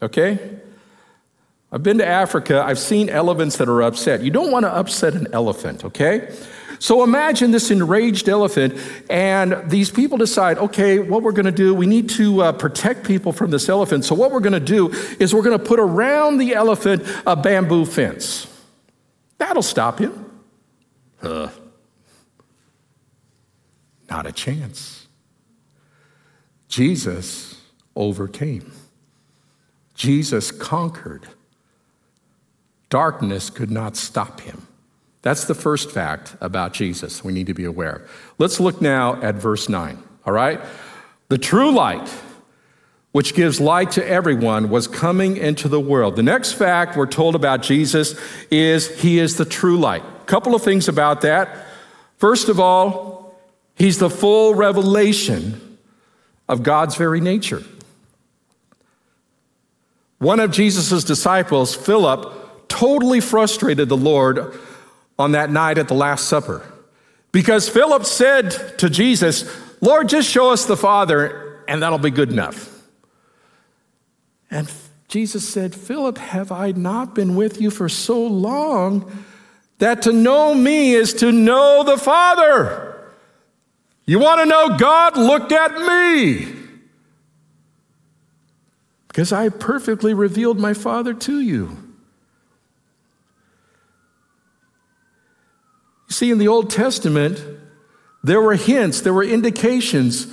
Okay? 0.00 0.38
I've 1.70 1.82
been 1.82 1.98
to 1.98 2.06
Africa, 2.06 2.62
I've 2.62 2.78
seen 2.78 3.08
elephants 3.08 3.56
that 3.56 3.68
are 3.68 3.82
upset. 3.82 4.22
You 4.22 4.30
don't 4.30 4.50
want 4.50 4.64
to 4.64 4.70
upset 4.70 5.14
an 5.14 5.28
elephant, 5.32 5.86
okay? 5.86 6.30
So 6.82 7.04
imagine 7.04 7.52
this 7.52 7.70
enraged 7.70 8.28
elephant, 8.28 8.76
and 9.08 9.70
these 9.70 9.88
people 9.88 10.18
decide, 10.18 10.58
okay, 10.58 10.98
what 10.98 11.22
we're 11.22 11.30
going 11.30 11.46
to 11.46 11.52
do, 11.52 11.72
we 11.72 11.86
need 11.86 12.10
to 12.10 12.42
uh, 12.42 12.50
protect 12.50 13.06
people 13.06 13.32
from 13.32 13.52
this 13.52 13.68
elephant. 13.68 14.04
So, 14.04 14.16
what 14.16 14.32
we're 14.32 14.40
going 14.40 14.52
to 14.52 14.58
do 14.58 14.90
is 15.20 15.32
we're 15.32 15.44
going 15.44 15.56
to 15.56 15.64
put 15.64 15.78
around 15.78 16.38
the 16.38 16.56
elephant 16.56 17.04
a 17.24 17.36
bamboo 17.36 17.84
fence. 17.84 18.48
That'll 19.38 19.62
stop 19.62 20.00
him. 20.00 20.28
Uh, 21.22 21.50
not 24.10 24.26
a 24.26 24.32
chance. 24.32 25.06
Jesus 26.66 27.62
overcame, 27.94 28.72
Jesus 29.94 30.50
conquered. 30.50 31.28
Darkness 32.88 33.50
could 33.50 33.70
not 33.70 33.96
stop 33.96 34.40
him. 34.40 34.66
That's 35.22 35.44
the 35.44 35.54
first 35.54 35.90
fact 35.90 36.36
about 36.40 36.72
Jesus 36.72 37.22
we 37.22 37.32
need 37.32 37.46
to 37.46 37.54
be 37.54 37.64
aware. 37.64 37.96
Of. 37.96 38.34
Let's 38.38 38.60
look 38.60 38.80
now 38.80 39.20
at 39.22 39.36
verse 39.36 39.68
9, 39.68 40.02
all 40.26 40.32
right? 40.32 40.60
The 41.28 41.38
true 41.38 41.72
light, 41.72 42.12
which 43.12 43.34
gives 43.34 43.60
light 43.60 43.92
to 43.92 44.06
everyone, 44.06 44.68
was 44.68 44.88
coming 44.88 45.36
into 45.36 45.68
the 45.68 45.80
world. 45.80 46.16
The 46.16 46.22
next 46.24 46.52
fact 46.54 46.96
we're 46.96 47.06
told 47.06 47.36
about 47.36 47.62
Jesus 47.62 48.18
is 48.50 49.00
he 49.00 49.18
is 49.18 49.36
the 49.36 49.44
true 49.44 49.78
light. 49.78 50.02
A 50.02 50.24
couple 50.24 50.54
of 50.54 50.62
things 50.62 50.88
about 50.88 51.20
that. 51.20 51.66
First 52.16 52.48
of 52.48 52.58
all, 52.58 53.40
he's 53.76 53.98
the 53.98 54.10
full 54.10 54.54
revelation 54.54 55.78
of 56.48 56.62
God's 56.62 56.96
very 56.96 57.20
nature. 57.20 57.62
One 60.18 60.40
of 60.40 60.50
Jesus' 60.50 61.02
disciples, 61.04 61.74
Philip, 61.74 62.68
totally 62.68 63.20
frustrated 63.20 63.88
the 63.88 63.96
Lord 63.96 64.54
on 65.22 65.32
that 65.32 65.50
night 65.50 65.78
at 65.78 65.88
the 65.88 65.94
Last 65.94 66.28
Supper. 66.28 66.62
Because 67.30 67.68
Philip 67.68 68.04
said 68.04 68.50
to 68.78 68.90
Jesus, 68.90 69.48
Lord, 69.80 70.08
just 70.08 70.28
show 70.28 70.50
us 70.50 70.66
the 70.66 70.76
Father, 70.76 71.64
and 71.66 71.82
that'll 71.82 71.98
be 71.98 72.10
good 72.10 72.30
enough. 72.30 72.68
And 74.50 74.70
Jesus 75.08 75.48
said, 75.48 75.74
Philip, 75.74 76.18
have 76.18 76.52
I 76.52 76.72
not 76.72 77.14
been 77.14 77.36
with 77.36 77.60
you 77.60 77.70
for 77.70 77.88
so 77.88 78.26
long 78.26 79.24
that 79.78 80.02
to 80.02 80.12
know 80.12 80.54
me 80.54 80.92
is 80.92 81.14
to 81.14 81.32
know 81.32 81.84
the 81.84 81.96
Father? 81.96 83.10
You 84.04 84.18
want 84.18 84.40
to 84.40 84.46
know 84.46 84.76
God? 84.76 85.16
Look 85.16 85.52
at 85.52 85.72
me. 85.80 86.52
Because 89.08 89.32
I 89.32 89.48
perfectly 89.50 90.14
revealed 90.14 90.58
my 90.58 90.74
Father 90.74 91.14
to 91.14 91.40
you. 91.40 91.81
See, 96.12 96.30
in 96.30 96.38
the 96.38 96.48
Old 96.48 96.70
Testament, 96.70 97.42
there 98.22 98.40
were 98.40 98.54
hints, 98.54 99.00
there 99.00 99.14
were 99.14 99.24
indications 99.24 100.26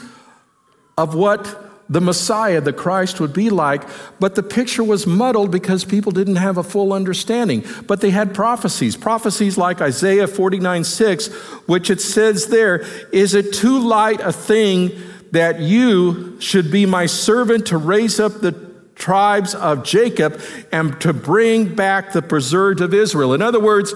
of 0.97 1.15
what 1.15 1.69
the 1.89 2.01
Messiah, 2.01 2.59
the 2.59 2.73
Christ, 2.73 3.19
would 3.19 3.33
be 3.33 3.49
like, 3.49 3.81
but 4.19 4.35
the 4.35 4.43
picture 4.43 4.83
was 4.83 5.07
muddled 5.07 5.51
because 5.51 5.85
people 5.85 6.11
didn't 6.11 6.35
have 6.35 6.57
a 6.57 6.63
full 6.63 6.91
understanding. 6.91 7.65
But 7.87 8.01
they 8.01 8.11
had 8.11 8.35
prophecies, 8.35 8.97
prophecies 8.97 9.57
like 9.57 9.81
Isaiah 9.81 10.27
49 10.27 10.83
6, 10.83 11.27
which 11.67 11.89
it 11.89 12.01
says 12.01 12.47
there, 12.47 12.85
Is 13.11 13.33
it 13.33 13.53
too 13.53 13.79
light 13.79 14.19
a 14.19 14.33
thing 14.33 14.91
that 15.31 15.61
you 15.61 16.39
should 16.41 16.69
be 16.69 16.85
my 16.85 17.05
servant 17.05 17.67
to 17.67 17.77
raise 17.77 18.19
up 18.19 18.41
the 18.41 18.51
tribes 18.95 19.55
of 19.55 19.83
Jacob 19.83 20.41
and 20.73 20.99
to 21.01 21.13
bring 21.13 21.73
back 21.73 22.11
the 22.11 22.21
preserved 22.21 22.81
of 22.81 22.93
Israel? 22.93 23.33
In 23.33 23.41
other 23.41 23.59
words, 23.61 23.93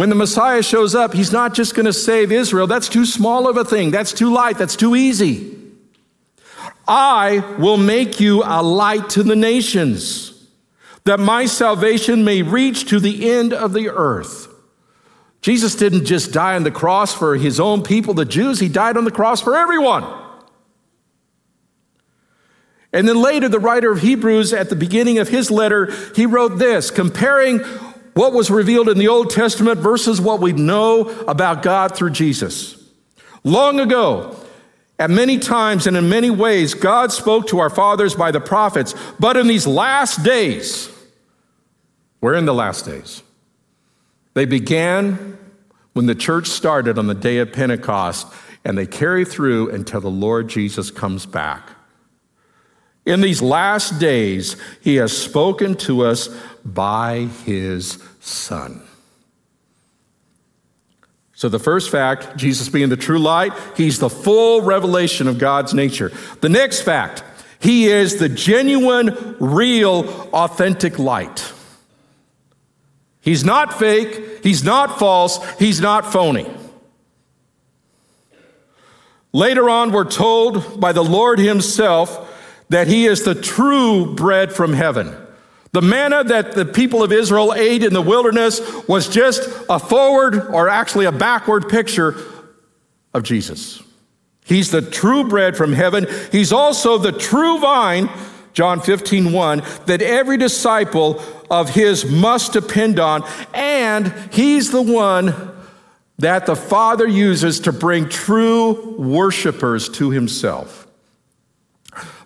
when 0.00 0.08
the 0.08 0.14
Messiah 0.14 0.62
shows 0.62 0.94
up, 0.94 1.12
he's 1.12 1.30
not 1.30 1.52
just 1.52 1.74
going 1.74 1.84
to 1.84 1.92
save 1.92 2.32
Israel. 2.32 2.66
That's 2.66 2.88
too 2.88 3.04
small 3.04 3.46
of 3.46 3.58
a 3.58 3.66
thing. 3.66 3.90
That's 3.90 4.14
too 4.14 4.32
light. 4.32 4.56
That's 4.56 4.74
too 4.74 4.96
easy. 4.96 5.54
I 6.88 7.40
will 7.58 7.76
make 7.76 8.18
you 8.18 8.42
a 8.42 8.62
light 8.62 9.10
to 9.10 9.22
the 9.22 9.36
nations, 9.36 10.48
that 11.04 11.20
my 11.20 11.44
salvation 11.44 12.24
may 12.24 12.40
reach 12.40 12.88
to 12.88 12.98
the 12.98 13.30
end 13.30 13.52
of 13.52 13.74
the 13.74 13.90
earth. 13.90 14.48
Jesus 15.42 15.74
didn't 15.74 16.06
just 16.06 16.32
die 16.32 16.56
on 16.56 16.62
the 16.62 16.70
cross 16.70 17.14
for 17.14 17.36
his 17.36 17.60
own 17.60 17.82
people, 17.82 18.14
the 18.14 18.24
Jews, 18.24 18.58
he 18.58 18.70
died 18.70 18.96
on 18.96 19.04
the 19.04 19.10
cross 19.10 19.42
for 19.42 19.54
everyone. 19.54 20.06
And 22.90 23.06
then 23.06 23.20
later, 23.20 23.50
the 23.50 23.60
writer 23.60 23.92
of 23.92 24.00
Hebrews, 24.00 24.54
at 24.54 24.70
the 24.70 24.76
beginning 24.76 25.18
of 25.18 25.28
his 25.28 25.50
letter, 25.50 25.92
he 26.16 26.24
wrote 26.24 26.56
this 26.58 26.90
comparing 26.90 27.60
what 28.14 28.32
was 28.32 28.50
revealed 28.50 28.88
in 28.88 28.98
the 28.98 29.08
Old 29.08 29.30
Testament 29.30 29.78
versus 29.78 30.20
what 30.20 30.40
we 30.40 30.52
know 30.52 31.08
about 31.26 31.62
God 31.62 31.94
through 31.96 32.10
Jesus. 32.10 32.76
Long 33.44 33.80
ago, 33.80 34.36
at 34.98 35.10
many 35.10 35.38
times 35.38 35.86
and 35.86 35.96
in 35.96 36.08
many 36.08 36.30
ways, 36.30 36.74
God 36.74 37.10
spoke 37.10 37.46
to 37.48 37.58
our 37.58 37.70
fathers 37.70 38.14
by 38.14 38.30
the 38.30 38.40
prophets, 38.40 38.94
but 39.18 39.36
in 39.36 39.46
these 39.46 39.66
last 39.66 40.22
days, 40.22 40.90
we're 42.20 42.34
in 42.34 42.44
the 42.44 42.54
last 42.54 42.84
days. 42.84 43.22
They 44.34 44.44
began 44.44 45.38
when 45.94 46.06
the 46.06 46.14
church 46.14 46.48
started 46.48 46.98
on 46.98 47.06
the 47.06 47.14
day 47.14 47.38
of 47.38 47.52
Pentecost, 47.52 48.26
and 48.64 48.76
they 48.76 48.86
carry 48.86 49.24
through 49.24 49.70
until 49.70 50.00
the 50.00 50.10
Lord 50.10 50.48
Jesus 50.48 50.90
comes 50.90 51.24
back. 51.24 51.70
In 53.06 53.20
these 53.20 53.40
last 53.40 53.98
days, 53.98 54.56
he 54.80 54.96
has 54.96 55.16
spoken 55.16 55.74
to 55.76 56.02
us 56.02 56.28
by 56.64 57.28
his 57.44 57.98
Son. 58.20 58.82
So, 61.34 61.48
the 61.48 61.58
first 61.58 61.90
fact, 61.90 62.36
Jesus 62.36 62.68
being 62.68 62.90
the 62.90 62.98
true 62.98 63.18
light, 63.18 63.54
he's 63.74 63.98
the 63.98 64.10
full 64.10 64.60
revelation 64.60 65.26
of 65.26 65.38
God's 65.38 65.72
nature. 65.72 66.12
The 66.42 66.50
next 66.50 66.82
fact, 66.82 67.24
he 67.58 67.86
is 67.86 68.18
the 68.18 68.28
genuine, 68.28 69.36
real, 69.40 70.28
authentic 70.34 70.98
light. 70.98 71.52
He's 73.22 73.44
not 73.44 73.78
fake, 73.78 74.42
he's 74.42 74.64
not 74.64 74.98
false, 74.98 75.42
he's 75.58 75.80
not 75.80 76.12
phony. 76.12 76.50
Later 79.32 79.70
on, 79.70 79.92
we're 79.92 80.10
told 80.10 80.80
by 80.80 80.92
the 80.92 81.04
Lord 81.04 81.38
Himself 81.38 82.29
that 82.70 82.88
He 82.88 83.06
is 83.06 83.22
the 83.22 83.34
true 83.34 84.14
bread 84.14 84.52
from 84.52 84.72
heaven. 84.72 85.14
The 85.72 85.82
manna 85.82 86.24
that 86.24 86.52
the 86.52 86.64
people 86.64 87.02
of 87.02 87.12
Israel 87.12 87.54
ate 87.54 87.84
in 87.84 87.92
the 87.92 88.02
wilderness 88.02 88.60
was 88.88 89.08
just 89.08 89.48
a 89.68 89.78
forward 89.78 90.48
or 90.48 90.68
actually 90.68 91.04
a 91.04 91.12
backward 91.12 91.68
picture 91.68 92.16
of 93.14 93.22
Jesus. 93.22 93.80
He's 94.44 94.72
the 94.72 94.82
true 94.82 95.28
bread 95.28 95.56
from 95.56 95.72
heaven. 95.72 96.08
He's 96.32 96.52
also 96.52 96.98
the 96.98 97.12
true 97.12 97.60
vine, 97.60 98.10
John 98.52 98.80
15, 98.80 99.32
1, 99.32 99.62
that 99.86 100.02
every 100.02 100.38
disciple 100.38 101.22
of 101.50 101.70
his 101.70 102.04
must 102.04 102.52
depend 102.52 102.98
on. 102.98 103.22
And 103.54 104.12
he's 104.32 104.72
the 104.72 104.82
one 104.82 105.52
that 106.18 106.46
the 106.46 106.56
Father 106.56 107.06
uses 107.06 107.60
to 107.60 107.72
bring 107.72 108.08
true 108.08 108.96
worshipers 108.98 109.88
to 109.90 110.10
himself. 110.10 110.79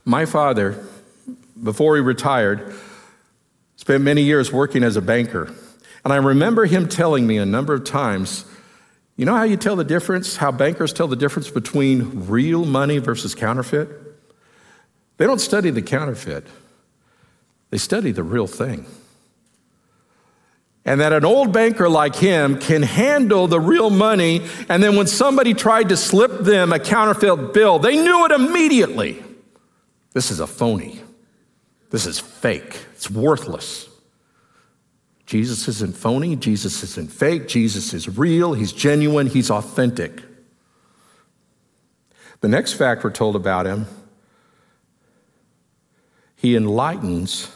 My 0.05 0.27
father, 0.27 0.85
before 1.63 1.97
he 1.97 2.03
retired, 2.03 2.75
spent 3.77 4.05
many 4.05 4.23
years 4.23 4.53
working 4.53 4.83
as 4.85 4.97
a 4.97 5.03
banker. 5.03 5.53
And 6.05 6.13
I 6.13 6.17
remember 6.17 6.67
him 6.67 6.89
telling 6.89 7.27
me 7.27 7.39
a 7.39 7.47
number 7.47 7.73
of 7.73 7.85
times, 7.85 8.45
you 9.17 9.25
know 9.25 9.35
how 9.35 9.45
you 9.45 9.57
tell 9.57 9.77
the 9.77 9.85
difference, 9.85 10.37
how 10.37 10.53
bankers 10.53 10.93
tell 10.93 11.09
the 11.09 11.17
difference 11.17 11.51
between 11.51 12.27
real 12.27 12.67
money 12.67 12.99
versus 12.99 13.35
counterfeit? 13.35 13.89
They 15.17 15.27
don't 15.27 15.41
study 15.41 15.71
the 15.71 15.83
counterfeit, 15.83 16.47
they 17.71 17.79
study 17.79 18.13
the 18.13 18.23
real 18.23 18.47
thing. 18.47 18.87
And 20.87 21.01
that 21.01 21.15
an 21.15 21.25
old 21.25 21.51
banker 21.51 21.89
like 21.89 22.15
him 22.15 22.59
can 22.59 22.83
handle 22.83 23.47
the 23.47 23.59
real 23.59 23.89
money, 23.89 24.43
and 24.69 24.83
then 24.83 24.97
when 24.97 25.07
somebody 25.07 25.55
tried 25.55 25.89
to 25.89 25.97
slip 25.97 26.41
them 26.41 26.75
a 26.75 26.79
counterfeit 26.79 27.55
bill, 27.55 27.79
they 27.79 27.97
knew 27.97 28.27
it 28.27 28.33
immediately. 28.33 29.24
This 30.15 30.31
is 30.31 30.41
a 30.41 30.47
phony. 30.47 31.01
This 31.91 32.07
is 32.07 32.19
fake. 32.19 32.79
It's 32.95 33.11
worthless. 33.11 33.89
Jesus 35.27 35.69
isn't 35.69 35.97
phony. 35.97 36.37
Jesus 36.37 36.83
isn't 36.83 37.13
fake. 37.13 37.49
Jesus 37.49 37.93
is 37.93 38.09
real. 38.09 38.55
He's 38.55 38.73
genuine. 38.73 39.27
He's 39.27 39.51
authentic. 39.51 40.23
The 42.41 42.49
next 42.49 42.75
fact 42.75 43.05
we're 43.05 43.11
told 43.11 43.37
about 43.37 43.67
him 43.67 43.87
he 46.37 46.57
enlightens 46.57 47.51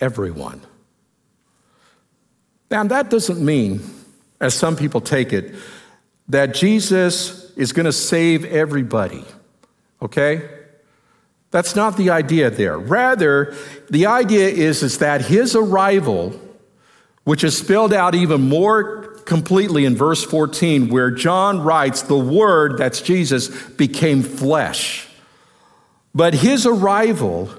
everyone. 0.00 0.60
Now, 2.70 2.84
that 2.84 3.10
doesn't 3.10 3.44
mean, 3.44 3.80
as 4.40 4.54
some 4.54 4.76
people 4.76 5.00
take 5.00 5.32
it, 5.32 5.54
that 6.28 6.54
Jesus 6.54 7.50
is 7.56 7.72
going 7.72 7.86
to 7.86 7.92
save 7.92 8.44
everybody, 8.44 9.24
okay? 10.00 10.48
That's 11.50 11.74
not 11.74 11.96
the 11.96 12.10
idea 12.10 12.50
there. 12.50 12.78
Rather, 12.78 13.54
the 13.88 14.06
idea 14.06 14.48
is, 14.48 14.82
is 14.82 14.98
that 14.98 15.22
his 15.22 15.56
arrival, 15.56 16.38
which 17.24 17.42
is 17.42 17.56
spelled 17.56 17.92
out 17.92 18.14
even 18.14 18.42
more 18.48 19.06
completely 19.24 19.84
in 19.84 19.96
verse 19.96 20.24
14, 20.24 20.88
where 20.88 21.10
John 21.10 21.60
writes, 21.60 22.02
the 22.02 22.18
word, 22.18 22.78
that's 22.78 23.00
Jesus, 23.00 23.48
became 23.48 24.22
flesh. 24.22 25.08
But 26.14 26.34
his 26.34 26.66
arrival 26.66 27.50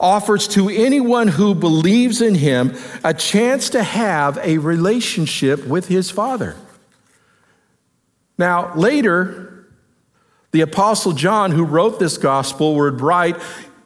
offers 0.00 0.46
to 0.48 0.68
anyone 0.68 1.28
who 1.28 1.54
believes 1.54 2.22
in 2.22 2.34
him 2.34 2.76
a 3.02 3.12
chance 3.12 3.70
to 3.70 3.82
have 3.82 4.38
a 4.42 4.58
relationship 4.58 5.66
with 5.66 5.88
his 5.88 6.10
Father. 6.10 6.56
Now, 8.36 8.74
later, 8.74 9.57
the 10.50 10.60
apostle 10.62 11.12
John 11.12 11.52
who 11.52 11.64
wrote 11.64 11.98
this 11.98 12.16
gospel 12.18 12.74
would 12.76 13.00
write 13.00 13.36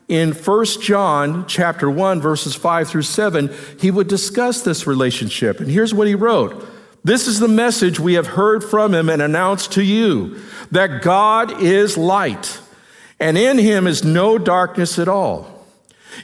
in 0.08 0.32
1 0.32 0.64
John 0.80 1.46
chapter 1.46 1.90
1 1.90 2.20
verses 2.20 2.54
5 2.54 2.88
through 2.88 3.02
7, 3.02 3.50
he 3.78 3.90
would 3.90 4.08
discuss 4.08 4.62
this 4.62 4.86
relationship. 4.86 5.58
And 5.58 5.70
here's 5.70 5.94
what 5.94 6.06
he 6.06 6.14
wrote. 6.14 6.68
This 7.04 7.26
is 7.26 7.40
the 7.40 7.48
message 7.48 7.98
we 7.98 8.14
have 8.14 8.28
heard 8.28 8.62
from 8.62 8.94
him 8.94 9.08
and 9.08 9.20
announced 9.22 9.72
to 9.72 9.82
you 9.82 10.38
that 10.70 11.02
God 11.02 11.62
is 11.62 11.98
light, 11.98 12.60
and 13.18 13.36
in 13.36 13.58
him 13.58 13.86
is 13.86 14.04
no 14.04 14.38
darkness 14.38 14.98
at 14.98 15.08
all. 15.08 15.66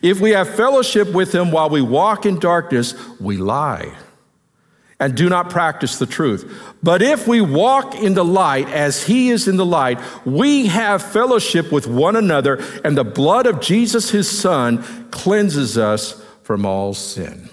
If 0.02 0.20
we 0.20 0.30
have 0.30 0.54
fellowship 0.54 1.12
with 1.12 1.34
him 1.34 1.50
while 1.50 1.70
we 1.70 1.80
walk 1.82 2.26
in 2.26 2.38
darkness, 2.38 2.94
we 3.18 3.38
lie 3.38 3.96
and 5.00 5.16
do 5.16 5.28
not 5.28 5.50
practice 5.50 5.98
the 5.98 6.06
truth. 6.06 6.50
But 6.82 7.02
if 7.02 7.28
we 7.28 7.40
walk 7.40 7.94
in 7.94 8.14
the 8.14 8.24
light 8.24 8.68
as 8.68 9.04
he 9.04 9.30
is 9.30 9.46
in 9.46 9.56
the 9.56 9.66
light, 9.66 10.00
we 10.24 10.66
have 10.66 11.02
fellowship 11.02 11.70
with 11.70 11.86
one 11.86 12.16
another, 12.16 12.62
and 12.84 12.96
the 12.96 13.04
blood 13.04 13.46
of 13.46 13.60
Jesus, 13.60 14.10
his 14.10 14.28
son, 14.28 15.08
cleanses 15.10 15.78
us 15.78 16.20
from 16.42 16.66
all 16.66 16.94
sin. 16.94 17.48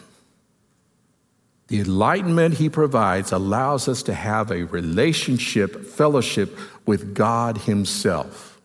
The 1.68 1.80
enlightenment 1.80 2.56
he 2.56 2.70
provides 2.70 3.32
allows 3.32 3.88
us 3.88 4.04
to 4.04 4.14
have 4.14 4.52
a 4.52 4.64
relationship, 4.64 5.86
fellowship 5.86 6.58
with 6.86 7.16
God 7.16 7.60
himself. 7.60 8.60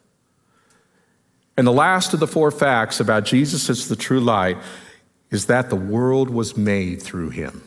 And 1.56 1.66
the 1.66 1.72
last 1.72 2.14
of 2.14 2.20
the 2.20 2.26
four 2.26 2.50
facts 2.50 3.00
about 3.00 3.24
Jesus 3.24 3.68
as 3.68 3.88
the 3.88 3.96
true 3.96 4.20
light 4.20 4.58
is 5.30 5.46
that 5.46 5.70
the 5.70 5.76
world 5.76 6.30
was 6.30 6.56
made 6.56 7.02
through 7.02 7.30
him. 7.30 7.62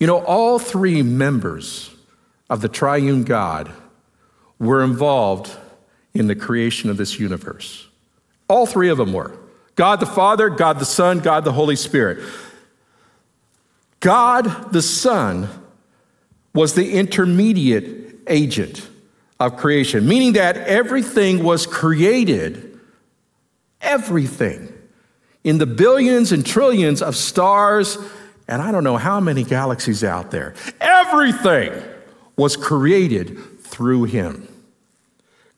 You 0.00 0.06
know, 0.06 0.24
all 0.24 0.58
three 0.58 1.02
members 1.02 1.94
of 2.48 2.62
the 2.62 2.68
triune 2.68 3.22
God 3.22 3.70
were 4.58 4.82
involved 4.82 5.56
in 6.14 6.26
the 6.26 6.34
creation 6.34 6.90
of 6.90 6.96
this 6.96 7.20
universe. 7.20 7.86
All 8.48 8.66
three 8.66 8.88
of 8.88 8.98
them 8.98 9.12
were 9.12 9.38
God 9.76 10.00
the 10.00 10.06
Father, 10.06 10.48
God 10.48 10.78
the 10.78 10.84
Son, 10.84 11.20
God 11.20 11.44
the 11.44 11.52
Holy 11.52 11.76
Spirit. 11.76 12.24
God 14.00 14.72
the 14.72 14.82
Son 14.82 15.48
was 16.54 16.74
the 16.74 16.92
intermediate 16.92 18.16
agent 18.26 18.88
of 19.38 19.56
creation, 19.56 20.08
meaning 20.08 20.32
that 20.32 20.56
everything 20.56 21.44
was 21.44 21.66
created, 21.66 22.80
everything, 23.80 24.72
in 25.44 25.58
the 25.58 25.66
billions 25.66 26.32
and 26.32 26.44
trillions 26.44 27.00
of 27.00 27.16
stars 27.16 27.98
and 28.50 28.60
I 28.60 28.72
don't 28.72 28.82
know 28.82 28.96
how 28.96 29.20
many 29.20 29.44
galaxies 29.44 30.02
out 30.02 30.32
there. 30.32 30.54
Everything 30.80 31.72
was 32.36 32.56
created 32.56 33.60
through 33.60 34.04
him. 34.04 34.48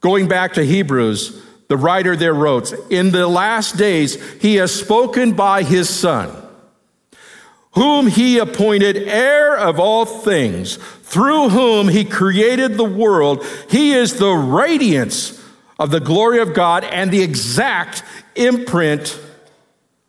Going 0.01 0.29
back 0.29 0.53
to 0.55 0.65
Hebrews, 0.65 1.43
the 1.69 1.79
writer 1.79 2.15
there 2.17 2.35
wrote, 2.35 2.71
In 2.91 3.11
the 3.11 3.27
last 3.27 3.79
days, 3.79 4.23
he 4.43 4.57
has 4.57 4.75
spoken 4.75 5.33
by 5.33 5.63
his 5.63 5.89
Son, 5.89 6.37
whom 7.71 8.09
he 8.09 8.39
appointed 8.39 8.99
heir 8.99 9.57
of 9.57 9.81
all 9.81 10.05
things, 10.05 10.77
through 10.77 11.49
whom 11.49 11.89
he 11.89 12.05
created 12.05 12.77
the 12.77 12.85
world. 12.85 13.43
He 13.71 13.93
is 13.95 14.19
the 14.19 14.33
radiance 14.33 15.43
of 15.79 15.91
the 15.91 16.01
glory 16.01 16.41
of 16.41 16.53
God 16.53 16.85
and 16.85 17.11
the 17.11 17.23
exact 17.23 18.03
imprint 18.35 19.19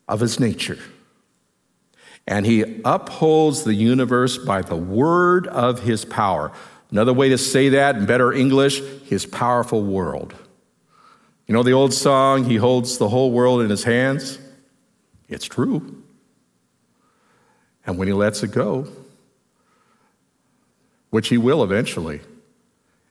of 0.05 0.19
his 0.19 0.37
nature. 0.37 0.79
And 2.25 2.45
he 2.45 2.81
upholds 2.85 3.63
the 3.63 3.73
universe 3.73 4.37
by 4.37 4.61
the 4.61 4.77
word 4.77 5.47
of 5.47 5.81
his 5.81 6.05
power. 6.05 6.51
Another 6.89 7.13
way 7.13 7.29
to 7.29 7.37
say 7.37 7.69
that 7.69 7.95
in 7.95 8.05
better 8.05 8.31
English, 8.31 8.79
his 9.05 9.25
powerful 9.25 9.83
world. 9.83 10.33
You 11.47 11.53
know 11.53 11.63
the 11.63 11.73
old 11.73 11.93
song, 11.93 12.45
He 12.45 12.55
holds 12.55 12.97
the 12.97 13.09
whole 13.09 13.31
world 13.31 13.61
in 13.61 13.69
His 13.69 13.83
hands? 13.83 14.39
It's 15.27 15.45
true. 15.45 16.03
And 17.85 17.97
when 17.97 18.07
He 18.07 18.13
lets 18.13 18.43
it 18.43 18.51
go, 18.51 18.87
which 21.09 21.27
He 21.27 21.37
will 21.37 21.63
eventually, 21.63 22.21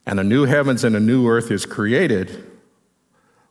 and 0.07 0.19
a 0.19 0.25
new 0.25 0.45
heavens 0.45 0.83
and 0.83 0.97
a 0.97 1.01
new 1.01 1.29
earth 1.29 1.51
is 1.51 1.67
created, 1.67 2.45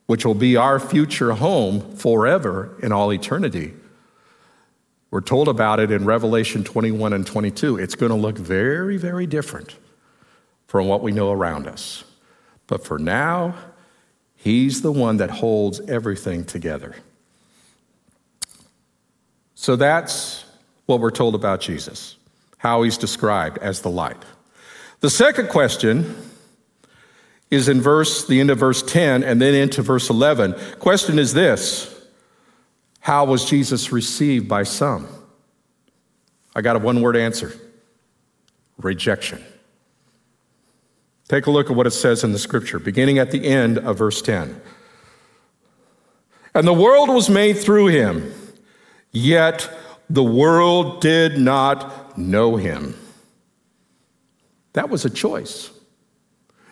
which 0.06 0.26
will 0.26 0.34
be 0.34 0.56
our 0.56 0.80
future 0.80 1.32
home 1.32 1.96
forever 1.96 2.76
in 2.82 2.92
all 2.92 3.12
eternity. 3.12 3.74
We're 5.12 5.20
told 5.20 5.46
about 5.46 5.78
it 5.78 5.92
in 5.92 6.04
Revelation 6.04 6.64
21 6.64 7.12
and 7.12 7.24
22. 7.24 7.78
It's 7.78 7.94
going 7.94 8.10
to 8.10 8.16
look 8.16 8.36
very, 8.36 8.96
very 8.96 9.28
different 9.28 9.76
from 10.66 10.88
what 10.88 11.02
we 11.02 11.12
know 11.12 11.30
around 11.30 11.68
us. 11.68 12.02
But 12.66 12.84
for 12.84 12.98
now, 12.98 13.54
He's 14.42 14.82
the 14.82 14.90
one 14.90 15.18
that 15.18 15.30
holds 15.30 15.80
everything 15.82 16.44
together. 16.44 16.96
So 19.54 19.76
that's 19.76 20.44
what 20.86 20.98
we're 20.98 21.12
told 21.12 21.36
about 21.36 21.60
Jesus, 21.60 22.16
how 22.58 22.82
he's 22.82 22.98
described 22.98 23.58
as 23.58 23.82
the 23.82 23.88
light. 23.88 24.20
The 24.98 25.10
second 25.10 25.48
question 25.48 26.16
is 27.52 27.68
in 27.68 27.80
verse 27.80 28.26
the 28.26 28.40
end 28.40 28.50
of 28.50 28.58
verse 28.58 28.82
10 28.82 29.22
and 29.22 29.40
then 29.40 29.54
into 29.54 29.80
verse 29.80 30.10
11. 30.10 30.56
Question 30.80 31.20
is 31.20 31.34
this: 31.34 31.91
How 33.02 33.24
was 33.24 33.44
Jesus 33.44 33.90
received 33.90 34.48
by 34.48 34.62
some? 34.62 35.08
I 36.54 36.60
got 36.62 36.76
a 36.76 36.78
one-word 36.78 37.16
answer. 37.16 37.52
Rejection. 38.78 39.42
Take 41.26 41.46
a 41.46 41.50
look 41.50 41.68
at 41.68 41.76
what 41.76 41.88
it 41.88 41.90
says 41.90 42.22
in 42.22 42.30
the 42.30 42.38
scripture, 42.38 42.78
beginning 42.78 43.18
at 43.18 43.32
the 43.32 43.44
end 43.44 43.78
of 43.78 43.98
verse 43.98 44.22
10. 44.22 44.60
And 46.54 46.64
the 46.64 46.72
world 46.72 47.08
was 47.08 47.28
made 47.28 47.54
through 47.54 47.88
him, 47.88 48.32
yet 49.10 49.68
the 50.08 50.22
world 50.22 51.00
did 51.00 51.38
not 51.38 52.16
know 52.16 52.54
him. 52.54 52.94
That 54.74 54.90
was 54.90 55.04
a 55.04 55.10
choice. 55.10 55.70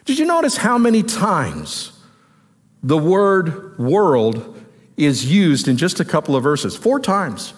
Did 0.04 0.20
you 0.20 0.26
notice 0.26 0.58
how 0.58 0.78
many 0.78 1.02
times 1.02 1.90
the 2.84 2.98
word 2.98 3.76
world 3.80 4.59
is 5.00 5.30
used 5.30 5.68
in 5.68 5.76
just 5.76 6.00
a 6.00 6.04
couple 6.04 6.36
of 6.36 6.42
verses? 6.42 6.76
Four 6.76 7.00
times. 7.00 7.54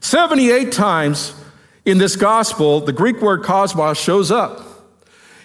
78 0.00 0.72
times 0.72 1.34
in 1.84 1.98
this 1.98 2.16
gospel, 2.16 2.80
the 2.80 2.92
Greek 2.92 3.20
word 3.20 3.42
cosmos 3.42 3.98
shows 3.98 4.30
up. 4.30 4.62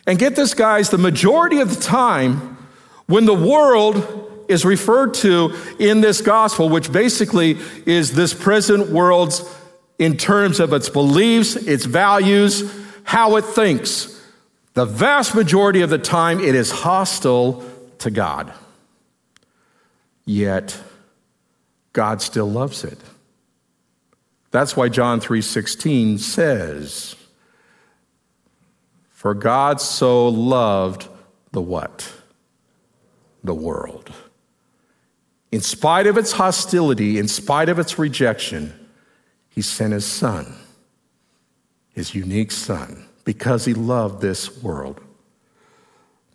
And 0.08 0.18
get 0.18 0.36
this, 0.36 0.54
guys, 0.54 0.90
the 0.90 0.98
majority 0.98 1.60
of 1.60 1.74
the 1.76 1.82
time, 1.82 2.58
when 3.06 3.26
the 3.26 3.34
world 3.34 4.46
is 4.48 4.66
referred 4.66 5.14
to 5.14 5.56
in 5.80 6.02
this 6.02 6.22
gospel, 6.22 6.70
which 6.70 6.92
basically 6.92 7.58
is 7.86 8.14
this 8.14 8.34
present 8.34 8.90
world's 8.90 9.44
in 10.00 10.18
terms 10.18 10.60
of 10.60 10.74
its 10.74 10.90
beliefs, 10.90 11.56
its 11.56 11.86
values, 11.86 12.72
how 13.04 13.36
it 13.36 13.46
thinks, 13.46 14.20
the 14.74 14.86
vast 14.86 15.36
majority 15.36 15.82
of 15.82 15.90
the 15.90 15.98
time 16.00 16.40
it 16.40 16.56
is 16.56 16.72
hostile 16.72 17.64
to 18.00 18.10
God. 18.10 18.52
Yet, 20.26 20.80
God 21.94 22.22
still 22.22 22.50
loves 22.50 22.84
it. 22.84 23.00
That's 24.52 24.76
why 24.76 24.90
John 24.90 25.20
3:16 25.20 26.20
says, 26.20 27.16
for 29.22 29.36
God 29.36 29.80
so 29.80 30.30
loved 30.30 31.08
the 31.52 31.62
what? 31.62 32.12
The 33.44 33.54
world. 33.54 34.12
In 35.52 35.62
spite 35.62 36.08
of 36.08 36.18
its 36.18 36.32
hostility, 36.32 37.20
in 37.20 37.28
spite 37.28 37.70
of 37.70 37.78
its 37.78 38.00
rejection, 38.00 38.74
he 39.48 39.62
sent 39.62 39.94
his 39.94 40.08
son, 40.08 40.56
his 41.94 42.16
unique 42.16 42.52
son, 42.52 43.06
because 43.24 43.66
he 43.66 43.76
loved 43.76 44.22
this 44.22 44.64
world. 44.64 45.00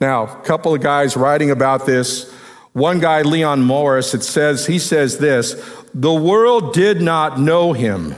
Now, 0.00 0.22
a 0.22 0.42
couple 0.44 0.72
of 0.72 0.80
guys 0.80 1.16
writing 1.16 1.50
about 1.50 1.86
this. 1.86 2.32
One 2.76 3.00
guy, 3.00 3.22
Leon 3.22 3.62
Morris, 3.62 4.12
it 4.12 4.22
says, 4.22 4.66
he 4.66 4.78
says 4.78 5.16
this 5.16 5.54
the 5.94 6.12
world 6.12 6.74
did 6.74 7.00
not 7.00 7.40
know 7.40 7.72
him. 7.72 8.14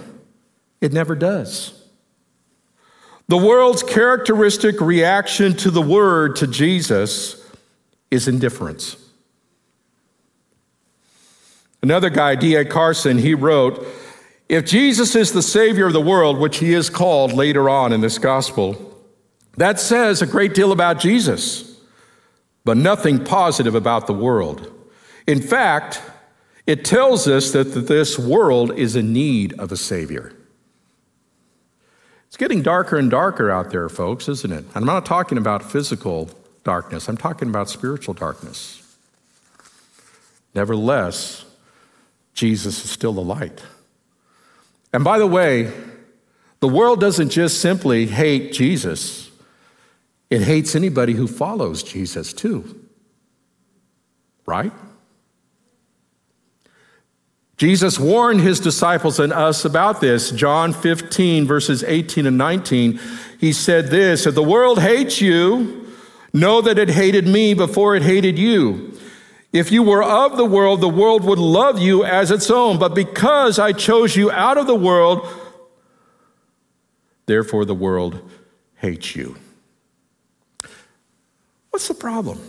It 0.80 0.92
never 0.92 1.14
does. 1.14 1.80
The 3.28 3.36
world's 3.36 3.84
characteristic 3.84 4.80
reaction 4.80 5.54
to 5.58 5.70
the 5.70 5.80
word, 5.80 6.34
to 6.36 6.48
Jesus, 6.48 7.40
is 8.10 8.26
indifference. 8.26 8.96
Another 11.80 12.10
guy, 12.10 12.34
D.A. 12.34 12.64
Carson, 12.64 13.18
he 13.18 13.34
wrote, 13.34 13.86
If 14.48 14.66
Jesus 14.66 15.14
is 15.14 15.30
the 15.30 15.40
Savior 15.40 15.86
of 15.86 15.92
the 15.92 16.00
world, 16.00 16.36
which 16.36 16.58
he 16.58 16.72
is 16.72 16.90
called 16.90 17.32
later 17.32 17.70
on 17.70 17.92
in 17.92 18.00
this 18.00 18.18
gospel, 18.18 19.00
that 19.56 19.78
says 19.78 20.20
a 20.20 20.26
great 20.26 20.52
deal 20.52 20.72
about 20.72 20.98
Jesus, 20.98 21.67
but 22.68 22.76
nothing 22.76 23.24
positive 23.24 23.74
about 23.74 24.06
the 24.06 24.12
world. 24.12 24.70
In 25.26 25.40
fact, 25.40 26.02
it 26.66 26.84
tells 26.84 27.26
us 27.26 27.52
that 27.52 27.64
this 27.64 28.18
world 28.18 28.76
is 28.76 28.94
in 28.94 29.10
need 29.10 29.58
of 29.58 29.72
a 29.72 29.76
Savior. 29.78 30.34
It's 32.26 32.36
getting 32.36 32.60
darker 32.60 32.98
and 32.98 33.10
darker 33.10 33.50
out 33.50 33.70
there, 33.70 33.88
folks, 33.88 34.28
isn't 34.28 34.52
it? 34.52 34.66
And 34.66 34.76
I'm 34.76 34.84
not 34.84 35.06
talking 35.06 35.38
about 35.38 35.62
physical 35.62 36.28
darkness, 36.62 37.08
I'm 37.08 37.16
talking 37.16 37.48
about 37.48 37.70
spiritual 37.70 38.12
darkness. 38.12 38.82
Nevertheless, 40.54 41.46
Jesus 42.34 42.84
is 42.84 42.90
still 42.90 43.14
the 43.14 43.22
light. 43.22 43.62
And 44.92 45.02
by 45.02 45.18
the 45.18 45.26
way, 45.26 45.72
the 46.60 46.68
world 46.68 47.00
doesn't 47.00 47.30
just 47.30 47.62
simply 47.62 48.04
hate 48.04 48.52
Jesus, 48.52 49.27
it 50.30 50.42
hates 50.42 50.74
anybody 50.74 51.14
who 51.14 51.26
follows 51.26 51.82
Jesus 51.82 52.32
too. 52.32 52.84
Right? 54.46 54.72
Jesus 57.56 57.98
warned 57.98 58.40
his 58.40 58.60
disciples 58.60 59.18
and 59.18 59.32
us 59.32 59.64
about 59.64 60.00
this. 60.00 60.30
John 60.30 60.72
15, 60.72 61.44
verses 61.44 61.82
18 61.82 62.26
and 62.26 62.38
19, 62.38 63.00
he 63.40 63.52
said 63.52 63.88
this 63.88 64.26
If 64.26 64.34
the 64.34 64.42
world 64.42 64.80
hates 64.80 65.20
you, 65.20 65.86
know 66.32 66.60
that 66.60 66.78
it 66.78 66.90
hated 66.90 67.26
me 67.26 67.54
before 67.54 67.96
it 67.96 68.02
hated 68.02 68.38
you. 68.38 68.96
If 69.52 69.72
you 69.72 69.82
were 69.82 70.04
of 70.04 70.36
the 70.36 70.44
world, 70.44 70.80
the 70.80 70.88
world 70.88 71.24
would 71.24 71.38
love 71.38 71.78
you 71.80 72.04
as 72.04 72.30
its 72.30 72.50
own. 72.50 72.78
But 72.78 72.94
because 72.94 73.58
I 73.58 73.72
chose 73.72 74.14
you 74.14 74.30
out 74.30 74.58
of 74.58 74.66
the 74.66 74.74
world, 74.74 75.26
therefore 77.26 77.64
the 77.64 77.74
world 77.74 78.30
hates 78.76 79.16
you. 79.16 79.36
What's 81.70 81.88
the 81.88 81.94
problem? 81.94 82.40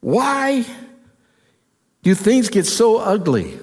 Why? 0.00 0.64
Do 2.02 2.14
things 2.14 2.48
get 2.48 2.66
so 2.66 2.98
ugly 2.98 3.58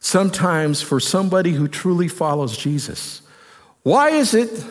sometimes 0.00 0.82
for 0.82 1.00
somebody 1.00 1.52
who 1.52 1.68
truly 1.68 2.08
follows 2.08 2.56
Jesus? 2.56 3.22
Why 3.82 4.10
is 4.10 4.34
it 4.34 4.64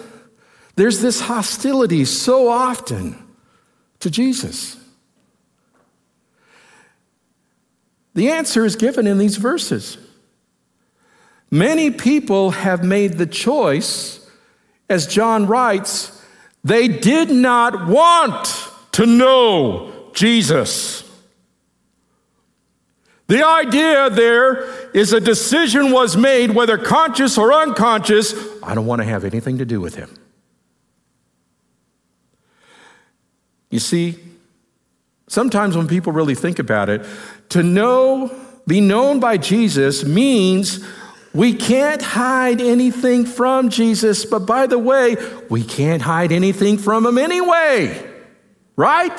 there's 0.75 1.01
this 1.01 1.21
hostility 1.21 2.05
so 2.05 2.49
often 2.49 3.17
to 3.99 4.12
Jesus? 4.12 4.77
The 8.13 8.29
answer 8.31 8.65
is 8.65 8.75
given 8.75 9.07
in 9.07 9.17
these 9.17 9.38
verses. 9.38 9.97
Many 11.49 11.91
people 11.91 12.51
have 12.51 12.83
made 12.83 13.13
the 13.13 13.27
choice, 13.27 14.27
as 14.89 15.07
John 15.07 15.45
writes, 15.47 16.16
they 16.63 16.88
did 16.88 17.30
not 17.30 17.88
want 17.88 18.70
to 18.93 19.06
know 19.06 20.12
Jesus. 20.13 21.04
The 23.28 23.46
idea 23.46 24.10
there 24.10 24.89
is 24.91 25.12
a 25.12 25.20
decision 25.20 25.91
was 25.91 26.15
made, 26.15 26.52
whether 26.52 26.78
conscious 26.78 27.38
or 27.38 27.54
unconscious, 27.54 28.34
I 28.63 28.74
don't 28.74 28.86
want 28.86 29.02
to 29.02 29.06
have 29.06 29.26
anything 29.26 29.58
to 29.58 29.65
do 29.65 29.82
with 29.82 29.96
him. 29.96 30.13
You 33.70 33.80
see, 33.80 34.17
sometimes 35.28 35.76
when 35.76 35.88
people 35.88 36.13
really 36.13 36.36
think 36.36 36.58
about 36.58 36.89
it, 36.89 37.06
to 37.50 37.63
know, 37.63 38.34
be 38.65 38.80
known 38.80 39.20
by 39.20 39.38
Jesus 39.38 40.06
means 40.06 40.86
we 41.38 41.54
can't 41.54 42.02
hide 42.02 42.62
anything 42.62 43.23
from 43.23 43.69
Jesus, 43.69 44.26
but 44.26 44.47
by 44.47 44.65
the 44.65 44.80
way, 44.80 45.17
we 45.52 45.63
can't 45.63 46.02
hide 46.02 46.32
anything 46.32 46.80
from 46.80 47.06
him 47.06 47.19
anyway, 47.19 48.12
right? 48.76 49.15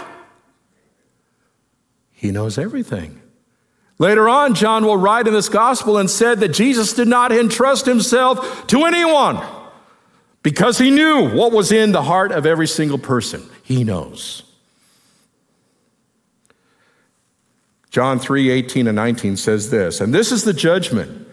He 2.10 2.32
knows 2.32 2.58
everything. 2.58 3.22
Later 4.00 4.28
on, 4.28 4.56
John 4.56 4.84
will 4.84 4.96
write 4.96 5.28
in 5.28 5.32
this 5.32 5.48
gospel 5.48 5.96
and 5.96 6.10
said 6.10 6.40
that 6.40 6.48
Jesus 6.48 6.92
did 6.92 7.06
not 7.06 7.30
entrust 7.30 7.86
himself 7.86 8.66
to 8.66 8.84
anyone 8.84 9.40
because 10.42 10.76
he 10.76 10.90
knew 10.90 11.30
what 11.30 11.52
was 11.52 11.70
in 11.70 11.92
the 11.92 12.02
heart 12.02 12.32
of 12.32 12.46
every 12.46 12.66
single 12.66 12.98
person. 12.98 13.48
He 13.62 13.84
knows. 13.84 14.42
John 17.90 18.18
3 18.18 18.50
18 18.50 18.88
and 18.88 18.96
19 18.96 19.36
says 19.36 19.70
this, 19.70 20.00
and 20.00 20.12
this 20.12 20.32
is 20.32 20.42
the 20.42 20.52
judgment. 20.52 21.27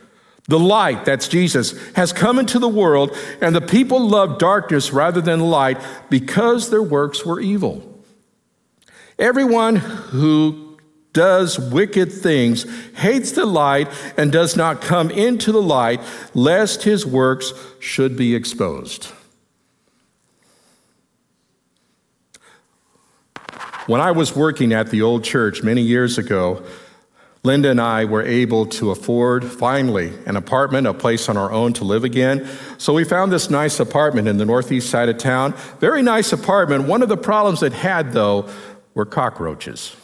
The 0.48 0.60
light, 0.60 1.06
that's 1.06 1.28
Jesus, 1.28 1.74
has 1.94 2.14
come 2.14 2.38
into 2.38 2.60
the 2.60 2.68
world, 2.68 3.18
and 3.42 3.56
the 3.56 3.62
people 3.62 4.08
loved 4.08 4.40
darkness 4.40 4.94
rather 4.94 5.20
than 5.20 5.40
light 5.40 5.80
because 6.10 6.70
their 6.70 6.84
works 6.84 7.26
were 7.26 7.40
evil. 7.40 8.04
Everyone 9.18 9.78
who 9.78 10.78
does 11.14 11.58
wicked 11.58 12.12
things 12.12 12.66
hates 12.98 13.32
the 13.32 13.46
light 13.46 13.88
and 14.18 14.32
does 14.32 14.56
not 14.56 14.82
come 14.82 15.10
into 15.10 15.52
the 15.52 15.62
light, 15.62 16.02
lest 16.36 16.84
his 16.84 17.06
works 17.06 17.54
should 17.80 18.16
be 18.16 18.36
exposed. 18.36 19.06
When 23.88 24.02
I 24.02 24.12
was 24.12 24.36
working 24.36 24.74
at 24.74 24.90
the 24.90 25.02
old 25.02 25.24
church 25.24 25.64
many 25.64 25.82
years 25.82 26.18
ago, 26.18 26.64
Linda 27.46 27.70
and 27.70 27.80
I 27.80 28.06
were 28.06 28.24
able 28.24 28.66
to 28.66 28.92
afford, 28.92 29.46
finally, 29.46 30.12
an 30.26 30.36
apartment, 30.36 30.88
a 30.88 30.94
place 30.94 31.30
on 31.30 31.38
our 31.38 31.52
own 31.52 31.74
to 31.74 31.84
live 31.84 32.04
again. 32.04 32.50
So 32.78 32.94
we 32.94 33.04
found 33.04 33.32
this 33.32 33.50
nice 33.50 33.80
apartment 33.80 34.28
in 34.28 34.38
the 34.38 34.46
northeast 34.46 34.90
side 34.90 35.10
of 35.10 35.18
town. 35.18 35.54
Very 35.80 36.02
nice 36.02 36.34
apartment. 36.34 36.86
One 36.86 37.04
of 37.04 37.10
the 37.10 37.18
problems 37.18 37.62
it 37.62 37.74
had, 37.74 38.14
though, 38.14 38.50
were 38.96 39.06
cockroaches. 39.06 39.96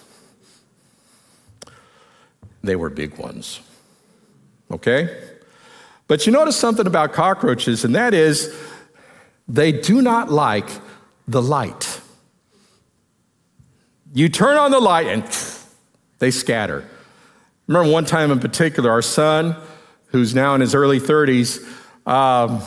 They 2.64 2.76
were 2.76 2.92
big 2.92 3.18
ones. 3.18 3.60
Okay? 4.70 5.10
But 6.08 6.28
you 6.28 6.32
notice 6.32 6.58
something 6.58 6.86
about 6.86 7.12
cockroaches, 7.12 7.84
and 7.84 7.96
that 7.96 8.14
is 8.14 8.56
they 9.48 9.72
do 9.72 10.02
not 10.02 10.32
like 10.32 10.70
the 11.28 11.42
light. 11.42 12.02
You 14.14 14.30
turn 14.30 14.58
on 14.58 14.72
the 14.72 14.80
light 14.80 15.08
and 15.08 15.24
they 16.20 16.30
scatter. 16.30 16.86
Remember 17.72 17.90
one 17.90 18.04
time 18.04 18.32
in 18.32 18.40
particular, 18.42 18.92
our 18.92 19.02
son, 19.02 19.56
who's 20.08 20.36
now 20.36 20.56
in 20.56 20.60
his 20.60 20.76
early 20.76 21.00
30s, 21.00 21.64
um, 22.06 22.62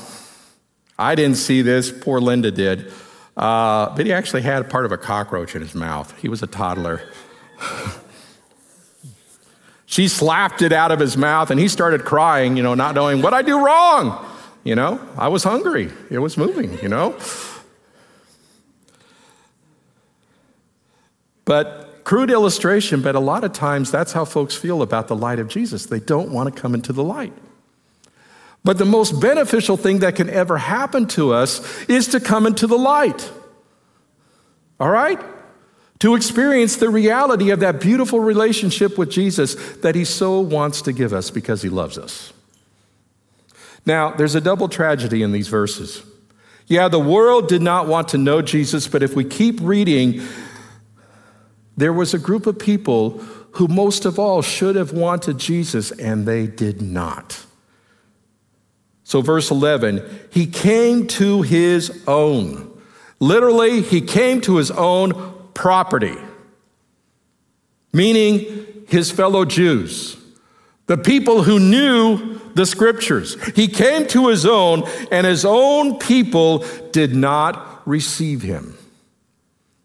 I 0.98 1.14
didn't 1.14 1.36
see 1.36 1.60
this, 1.60 1.92
poor 1.92 2.22
Linda 2.22 2.50
did. 2.50 2.90
Uh, 3.36 3.94
but 3.94 4.06
he 4.06 4.14
actually 4.14 4.40
had 4.40 4.70
part 4.70 4.86
of 4.86 4.92
a 4.92 4.96
cockroach 4.96 5.54
in 5.54 5.60
his 5.60 5.74
mouth. 5.74 6.18
He 6.22 6.30
was 6.30 6.42
a 6.42 6.46
toddler. 6.46 7.02
she 9.84 10.08
slapped 10.08 10.62
it 10.62 10.72
out 10.72 10.90
of 10.90 11.00
his 11.00 11.18
mouth 11.18 11.50
and 11.50 11.60
he 11.60 11.68
started 11.68 12.06
crying, 12.06 12.56
you 12.56 12.62
know, 12.62 12.72
not 12.72 12.94
knowing 12.94 13.20
what 13.20 13.34
I 13.34 13.42
do 13.42 13.62
wrong. 13.62 14.26
You 14.64 14.74
know, 14.74 15.06
I 15.18 15.28
was 15.28 15.44
hungry. 15.44 15.92
It 16.08 16.20
was 16.20 16.38
moving, 16.38 16.78
you 16.78 16.88
know. 16.88 17.14
But 21.44 21.83
crude 22.04 22.30
illustration, 22.30 23.02
but 23.02 23.14
a 23.14 23.20
lot 23.20 23.44
of 23.44 23.52
times 23.52 23.90
that's 23.90 24.12
how 24.12 24.24
folks 24.24 24.54
feel 24.54 24.82
about 24.82 25.08
the 25.08 25.16
light 25.16 25.38
of 25.38 25.48
Jesus. 25.48 25.86
They 25.86 26.00
don't 26.00 26.30
want 26.30 26.54
to 26.54 26.60
come 26.60 26.74
into 26.74 26.92
the 26.92 27.02
light. 27.02 27.32
But 28.62 28.78
the 28.78 28.86
most 28.86 29.20
beneficial 29.20 29.76
thing 29.76 29.98
that 29.98 30.16
can 30.16 30.30
ever 30.30 30.56
happen 30.56 31.06
to 31.08 31.32
us 31.34 31.84
is 31.84 32.08
to 32.08 32.20
come 32.20 32.46
into 32.46 32.66
the 32.66 32.78
light. 32.78 33.30
All 34.80 34.90
right? 34.90 35.20
To 36.00 36.14
experience 36.14 36.76
the 36.76 36.88
reality 36.88 37.50
of 37.50 37.60
that 37.60 37.80
beautiful 37.80 38.20
relationship 38.20 38.98
with 38.98 39.10
Jesus 39.10 39.54
that 39.78 39.94
he 39.94 40.04
so 40.04 40.40
wants 40.40 40.82
to 40.82 40.92
give 40.92 41.12
us 41.12 41.30
because 41.30 41.62
he 41.62 41.68
loves 41.68 41.98
us. 41.98 42.32
Now, 43.86 44.12
there's 44.12 44.34
a 44.34 44.40
double 44.40 44.68
tragedy 44.68 45.22
in 45.22 45.32
these 45.32 45.48
verses. 45.48 46.02
Yeah, 46.66 46.88
the 46.88 46.98
world 46.98 47.48
did 47.48 47.60
not 47.60 47.86
want 47.86 48.08
to 48.08 48.18
know 48.18 48.40
Jesus, 48.40 48.88
but 48.88 49.02
if 49.02 49.14
we 49.14 49.24
keep 49.24 49.58
reading, 49.60 50.26
there 51.76 51.92
was 51.92 52.14
a 52.14 52.18
group 52.18 52.46
of 52.46 52.58
people 52.58 53.18
who 53.52 53.68
most 53.68 54.04
of 54.04 54.18
all 54.18 54.42
should 54.42 54.76
have 54.76 54.92
wanted 54.92 55.38
Jesus, 55.38 55.90
and 55.92 56.26
they 56.26 56.46
did 56.46 56.82
not. 56.82 57.44
So, 59.04 59.20
verse 59.20 59.50
11, 59.50 60.02
he 60.30 60.46
came 60.46 61.06
to 61.08 61.42
his 61.42 62.02
own. 62.06 62.70
Literally, 63.20 63.82
he 63.82 64.00
came 64.00 64.40
to 64.42 64.56
his 64.56 64.70
own 64.70 65.34
property, 65.54 66.16
meaning 67.92 68.84
his 68.88 69.10
fellow 69.10 69.44
Jews, 69.44 70.16
the 70.86 70.96
people 70.96 71.42
who 71.42 71.60
knew 71.60 72.40
the 72.54 72.66
scriptures. 72.66 73.36
He 73.54 73.68
came 73.68 74.06
to 74.08 74.28
his 74.28 74.46
own, 74.46 74.84
and 75.10 75.26
his 75.26 75.44
own 75.44 75.98
people 75.98 76.64
did 76.92 77.14
not 77.14 77.86
receive 77.86 78.42
him. 78.42 78.76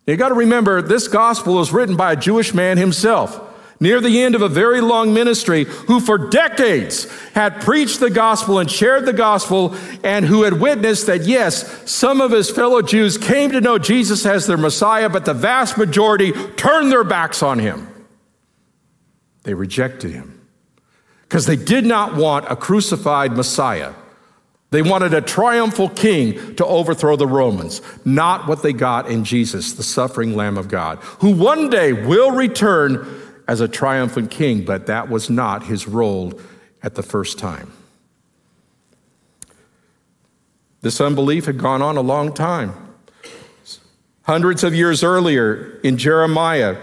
You 0.10 0.18
got 0.18 0.30
to 0.30 0.36
remember, 0.36 0.82
this 0.82 1.08
gospel 1.08 1.56
was 1.56 1.72
written 1.72 1.96
by 1.96 2.14
a 2.14 2.16
Jewish 2.16 2.54
man 2.54 2.78
himself 2.78 3.40
near 3.80 4.02
the 4.02 4.22
end 4.22 4.36
of 4.36 4.42
a 4.42 4.50
very 4.50 4.82
long 4.82 5.14
ministry, 5.14 5.64
who 5.64 6.00
for 6.00 6.30
decades 6.30 7.10
had 7.32 7.62
preached 7.62 8.00
the 8.00 8.10
gospel 8.10 8.60
and 8.60 8.70
shared 8.70 9.06
the 9.06 9.14
gospel, 9.14 9.74
and 10.04 10.26
who 10.26 10.44
had 10.44 10.60
witnessed 10.60 11.08
that, 11.08 11.22
yes, 11.22 11.90
some 11.90 12.20
of 12.20 12.32
his 12.32 12.50
fellow 12.50 12.82
Jews 12.82 13.18
came 13.18 13.52
to 13.52 13.62
know 13.62 13.78
Jesus 13.78 14.26
as 14.26 14.48
their 14.48 14.58
Messiah, 14.58 15.08
but 15.10 15.24
the 15.24 15.34
vast 15.34 15.78
majority 15.78 16.34
turned 16.58 16.92
their 16.92 17.06
backs 17.06 17.42
on 17.42 17.60
him. 17.60 17.88
They 19.44 19.54
rejected 19.54 20.12
him 20.12 20.46
because 21.22 21.46
they 21.46 21.56
did 21.56 21.86
not 21.86 22.16
want 22.16 22.52
a 22.52 22.56
crucified 22.58 23.32
Messiah. 23.32 23.94
They 24.72 24.82
wanted 24.84 25.14
a 25.16 25.22
triumphal 25.22 25.90
king 25.90 26.56
to 26.56 26.66
overthrow 26.66 27.16
the 27.16 27.28
Romans, 27.28 27.82
not 28.06 28.48
what 28.48 28.62
they 28.62 28.74
got 28.74 29.10
in 29.10 29.24
Jesus, 29.24 29.74
the 29.74 29.84
suffering 29.84 30.36
Lamb 30.36 30.58
of 30.58 30.68
God, 30.68 31.00
who 31.20 31.32
one 31.32 31.70
day 31.70 31.92
will 31.94 32.32
return 32.32 33.08
as 33.48 33.62
a 33.62 33.68
triumphant 33.68 34.30
king, 34.30 34.64
but 34.64 34.86
that 34.86 35.10
was 35.10 35.28
not 35.28 35.64
his 35.64 35.88
role 35.88 36.40
at 36.84 36.94
the 36.94 37.02
first 37.02 37.40
time. 37.40 37.72
This 40.82 41.02
unbelief 41.02 41.46
had 41.46 41.58
gone 41.58 41.82
on 41.82 41.98
a 41.98 42.02
long 42.02 42.32
time. 42.32 42.74
Hundreds 44.22 44.64
of 44.64 44.76
years 44.76 45.04
earlier 45.04 45.80
in 45.84 45.98
Jeremiah, 45.98 46.78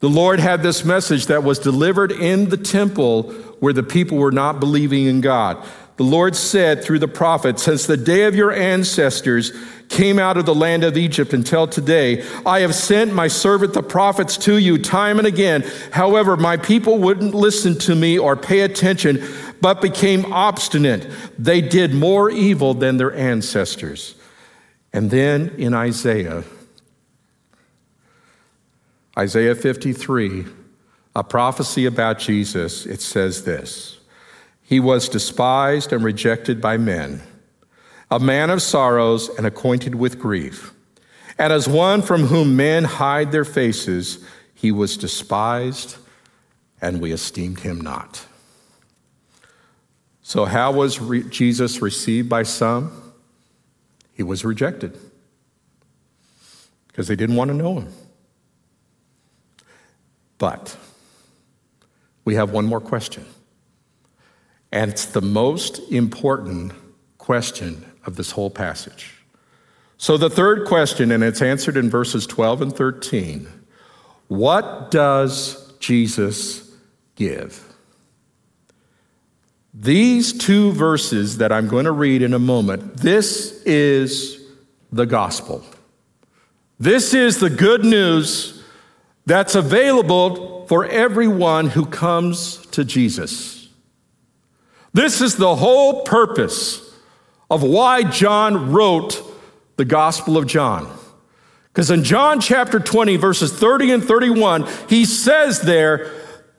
the 0.00 0.10
Lord 0.10 0.38
had 0.38 0.62
this 0.62 0.84
message 0.84 1.26
that 1.26 1.42
was 1.42 1.58
delivered 1.58 2.12
in 2.12 2.50
the 2.50 2.58
temple 2.58 3.32
where 3.60 3.72
the 3.72 3.82
people 3.82 4.18
were 4.18 4.30
not 4.30 4.60
believing 4.60 5.06
in 5.06 5.22
God. 5.22 5.64
The 6.00 6.06
Lord 6.06 6.34
said 6.34 6.82
through 6.82 7.00
the 7.00 7.08
prophet, 7.08 7.58
Since 7.58 7.84
the 7.84 7.98
day 7.98 8.24
of 8.24 8.34
your 8.34 8.50
ancestors 8.50 9.52
came 9.90 10.18
out 10.18 10.38
of 10.38 10.46
the 10.46 10.54
land 10.54 10.82
of 10.82 10.96
Egypt 10.96 11.34
until 11.34 11.66
today, 11.66 12.24
I 12.46 12.60
have 12.60 12.74
sent 12.74 13.12
my 13.12 13.28
servant 13.28 13.74
the 13.74 13.82
prophets 13.82 14.38
to 14.38 14.56
you 14.56 14.78
time 14.78 15.18
and 15.18 15.26
again. 15.26 15.62
However, 15.92 16.38
my 16.38 16.56
people 16.56 16.96
wouldn't 16.96 17.34
listen 17.34 17.78
to 17.80 17.94
me 17.94 18.18
or 18.18 18.34
pay 18.34 18.60
attention, 18.60 19.22
but 19.60 19.82
became 19.82 20.24
obstinate. 20.32 21.06
They 21.38 21.60
did 21.60 21.92
more 21.92 22.30
evil 22.30 22.72
than 22.72 22.96
their 22.96 23.14
ancestors. 23.14 24.14
And 24.94 25.10
then 25.10 25.50
in 25.58 25.74
Isaiah, 25.74 26.44
Isaiah 29.18 29.54
53, 29.54 30.46
a 31.14 31.22
prophecy 31.22 31.84
about 31.84 32.18
Jesus, 32.18 32.86
it 32.86 33.02
says 33.02 33.44
this. 33.44 33.99
He 34.70 34.78
was 34.78 35.08
despised 35.08 35.92
and 35.92 36.04
rejected 36.04 36.60
by 36.60 36.76
men, 36.76 37.22
a 38.08 38.20
man 38.20 38.50
of 38.50 38.62
sorrows 38.62 39.28
and 39.28 39.44
acquainted 39.44 39.96
with 39.96 40.20
grief. 40.20 40.72
And 41.36 41.52
as 41.52 41.66
one 41.66 42.02
from 42.02 42.26
whom 42.26 42.54
men 42.54 42.84
hide 42.84 43.32
their 43.32 43.44
faces, 43.44 44.24
he 44.54 44.70
was 44.70 44.96
despised, 44.96 45.96
and 46.80 47.00
we 47.00 47.10
esteemed 47.10 47.58
him 47.58 47.80
not. 47.80 48.24
So, 50.22 50.44
how 50.44 50.70
was 50.70 51.00
re- 51.00 51.24
Jesus 51.24 51.82
received 51.82 52.28
by 52.28 52.44
some? 52.44 53.12
He 54.12 54.22
was 54.22 54.44
rejected 54.44 54.96
because 56.86 57.08
they 57.08 57.16
didn't 57.16 57.34
want 57.34 57.48
to 57.48 57.56
know 57.56 57.80
him. 57.80 57.92
But 60.38 60.76
we 62.24 62.36
have 62.36 62.52
one 62.52 62.66
more 62.66 62.80
question. 62.80 63.26
And 64.72 64.90
it's 64.90 65.06
the 65.06 65.20
most 65.20 65.78
important 65.90 66.72
question 67.18 67.84
of 68.06 68.16
this 68.16 68.30
whole 68.32 68.50
passage. 68.50 69.14
So, 69.98 70.16
the 70.16 70.30
third 70.30 70.66
question, 70.66 71.12
and 71.12 71.22
it's 71.22 71.42
answered 71.42 71.76
in 71.76 71.90
verses 71.90 72.26
12 72.26 72.62
and 72.62 72.74
13 72.74 73.48
what 74.28 74.92
does 74.92 75.72
Jesus 75.80 76.70
give? 77.16 77.66
These 79.74 80.32
two 80.38 80.70
verses 80.70 81.38
that 81.38 81.50
I'm 81.50 81.66
going 81.66 81.84
to 81.84 81.92
read 81.92 82.22
in 82.22 82.32
a 82.32 82.38
moment, 82.38 82.98
this 82.98 83.60
is 83.64 84.40
the 84.92 85.04
gospel. 85.04 85.64
This 86.78 87.12
is 87.12 87.40
the 87.40 87.50
good 87.50 87.84
news 87.84 88.62
that's 89.26 89.56
available 89.56 90.64
for 90.66 90.86
everyone 90.86 91.66
who 91.66 91.84
comes 91.84 92.64
to 92.68 92.84
Jesus. 92.84 93.59
This 94.92 95.20
is 95.20 95.36
the 95.36 95.56
whole 95.56 96.02
purpose 96.02 96.86
of 97.50 97.62
why 97.62 98.02
John 98.02 98.72
wrote 98.72 99.22
the 99.76 99.84
Gospel 99.84 100.36
of 100.36 100.46
John. 100.46 100.90
Because 101.72 101.90
in 101.90 102.02
John 102.02 102.40
chapter 102.40 102.80
20, 102.80 103.16
verses 103.16 103.52
30 103.52 103.92
and 103.92 104.04
31, 104.04 104.66
he 104.88 105.04
says 105.04 105.60
there, 105.60 106.12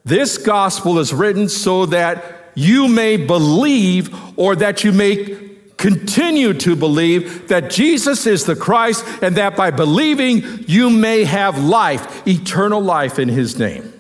This 0.05 0.37
gospel 0.37 0.99
is 0.99 1.13
written 1.13 1.49
so 1.49 1.85
that 1.87 2.51
you 2.55 2.87
may 2.87 3.17
believe 3.17 4.09
or 4.37 4.55
that 4.55 4.83
you 4.83 4.91
may 4.91 5.49
continue 5.77 6.53
to 6.53 6.75
believe 6.75 7.47
that 7.47 7.71
Jesus 7.71 8.27
is 8.27 8.45
the 8.45 8.55
Christ 8.55 9.05
and 9.21 9.35
that 9.37 9.55
by 9.55 9.71
believing 9.71 10.63
you 10.67 10.89
may 10.89 11.23
have 11.23 11.61
life, 11.63 12.25
eternal 12.27 12.81
life 12.81 13.19
in 13.19 13.27
his 13.27 13.57
name. 13.57 13.91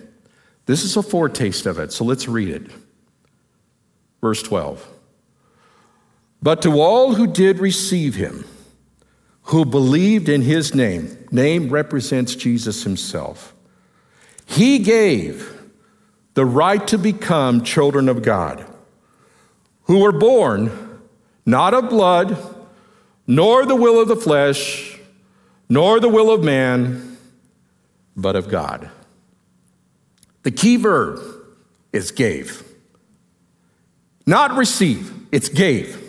This 0.67 0.83
is 0.83 0.95
a 0.95 1.03
foretaste 1.03 1.65
of 1.65 1.79
it, 1.79 1.91
so 1.91 2.05
let's 2.05 2.27
read 2.27 2.49
it. 2.49 2.71
Verse 4.21 4.41
12. 4.43 4.87
But 6.41 6.61
to 6.61 6.79
all 6.79 7.15
who 7.15 7.27
did 7.27 7.59
receive 7.59 8.15
him, 8.15 8.45
who 9.43 9.65
believed 9.65 10.29
in 10.29 10.43
his 10.43 10.73
name, 10.73 11.27
name 11.31 11.69
represents 11.69 12.35
Jesus 12.35 12.83
himself, 12.83 13.53
he 14.45 14.79
gave 14.79 15.61
the 16.33 16.45
right 16.45 16.85
to 16.87 16.97
become 16.97 17.63
children 17.63 18.07
of 18.07 18.21
God, 18.21 18.65
who 19.83 19.99
were 19.99 20.11
born 20.11 20.99
not 21.45 21.73
of 21.73 21.89
blood, 21.89 22.37
nor 23.27 23.65
the 23.65 23.75
will 23.75 24.01
of 24.01 24.07
the 24.07 24.15
flesh, 24.15 24.99
nor 25.69 25.99
the 25.99 26.09
will 26.09 26.31
of 26.31 26.43
man, 26.43 27.17
but 28.15 28.35
of 28.35 28.49
God. 28.49 28.89
The 30.43 30.51
key 30.51 30.77
verb 30.77 31.19
is 31.93 32.11
gave. 32.11 32.70
Not 34.31 34.55
receive, 34.55 35.13
it's 35.33 35.49
gave. 35.49 36.01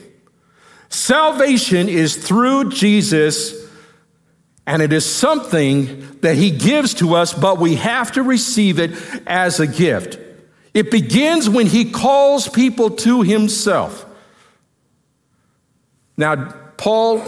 Salvation 0.88 1.88
is 1.88 2.16
through 2.16 2.70
Jesus, 2.70 3.68
and 4.64 4.80
it 4.80 4.92
is 4.92 5.04
something 5.04 6.20
that 6.20 6.36
He 6.36 6.52
gives 6.52 6.94
to 6.94 7.16
us, 7.16 7.34
but 7.34 7.58
we 7.58 7.74
have 7.74 8.12
to 8.12 8.22
receive 8.22 8.78
it 8.78 8.92
as 9.26 9.58
a 9.58 9.66
gift. 9.66 10.20
It 10.72 10.92
begins 10.92 11.50
when 11.50 11.66
He 11.66 11.90
calls 11.90 12.46
people 12.46 12.90
to 12.90 13.22
Himself. 13.22 14.06
Now, 16.16 16.54
Paul 16.76 17.24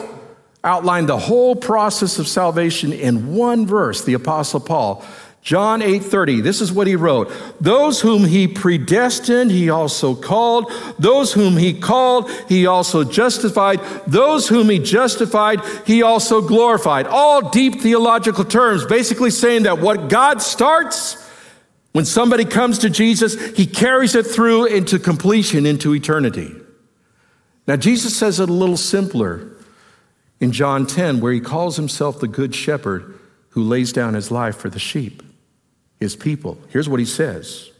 outlined 0.62 1.08
the 1.08 1.18
whole 1.18 1.56
process 1.56 2.20
of 2.20 2.28
salvation 2.28 2.92
in 2.92 3.34
one 3.34 3.66
verse, 3.66 4.04
the 4.04 4.14
Apostle 4.14 4.60
Paul. 4.60 5.04
John 5.44 5.82
8:30 5.82 6.42
this 6.42 6.60
is 6.60 6.72
what 6.72 6.86
he 6.86 6.96
wrote. 6.96 7.30
Those 7.60 8.00
whom 8.00 8.24
he 8.24 8.48
predestined 8.48 9.50
he 9.50 9.70
also 9.70 10.14
called. 10.14 10.72
Those 10.98 11.34
whom 11.34 11.58
he 11.58 11.74
called 11.74 12.30
he 12.48 12.66
also 12.66 13.04
justified. 13.04 13.80
Those 14.06 14.48
whom 14.48 14.70
he 14.70 14.78
justified 14.78 15.60
he 15.86 16.02
also 16.02 16.40
glorified. 16.40 17.06
All 17.06 17.50
deep 17.50 17.82
theological 17.82 18.44
terms 18.44 18.86
basically 18.86 19.30
saying 19.30 19.64
that 19.64 19.80
what 19.80 20.08
God 20.08 20.40
starts 20.40 21.22
when 21.92 22.06
somebody 22.06 22.46
comes 22.46 22.78
to 22.78 22.90
Jesus 22.90 23.34
he 23.54 23.66
carries 23.66 24.14
it 24.14 24.26
through 24.26 24.64
into 24.64 24.98
completion 24.98 25.66
into 25.66 25.94
eternity. 25.94 26.54
Now, 27.66 27.76
Jesus 27.76 28.16
says 28.16 28.40
it 28.40 28.48
a 28.48 28.52
little 28.52 28.76
simpler 28.76 29.50
in 30.40 30.52
John 30.52 30.86
10, 30.86 31.20
where 31.20 31.32
he 31.32 31.40
calls 31.40 31.76
himself 31.76 32.20
the 32.20 32.28
good 32.28 32.54
shepherd 32.54 33.18
who 33.50 33.62
lays 33.62 33.92
down 33.92 34.14
his 34.14 34.30
life 34.30 34.56
for 34.56 34.68
the 34.68 34.78
sheep, 34.78 35.22
his 36.04 36.14
people. 36.16 36.58
Here's 36.68 36.88
what 36.88 37.00
he 37.00 37.06
says 37.06 37.72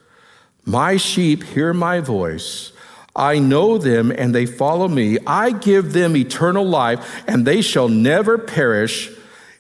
My 0.65 0.97
sheep 0.97 1.45
hear 1.45 1.73
my 1.73 2.01
voice. 2.01 2.73
I 3.17 3.39
know 3.39 3.79
them 3.79 4.11
and 4.11 4.35
they 4.35 4.45
follow 4.45 4.89
me. 4.89 5.19
I 5.25 5.53
give 5.53 5.93
them 5.93 6.17
eternal 6.17 6.67
life 6.67 7.23
and 7.29 7.47
they 7.47 7.63
shall 7.63 7.89
never 7.89 8.39
perish, 8.39 9.11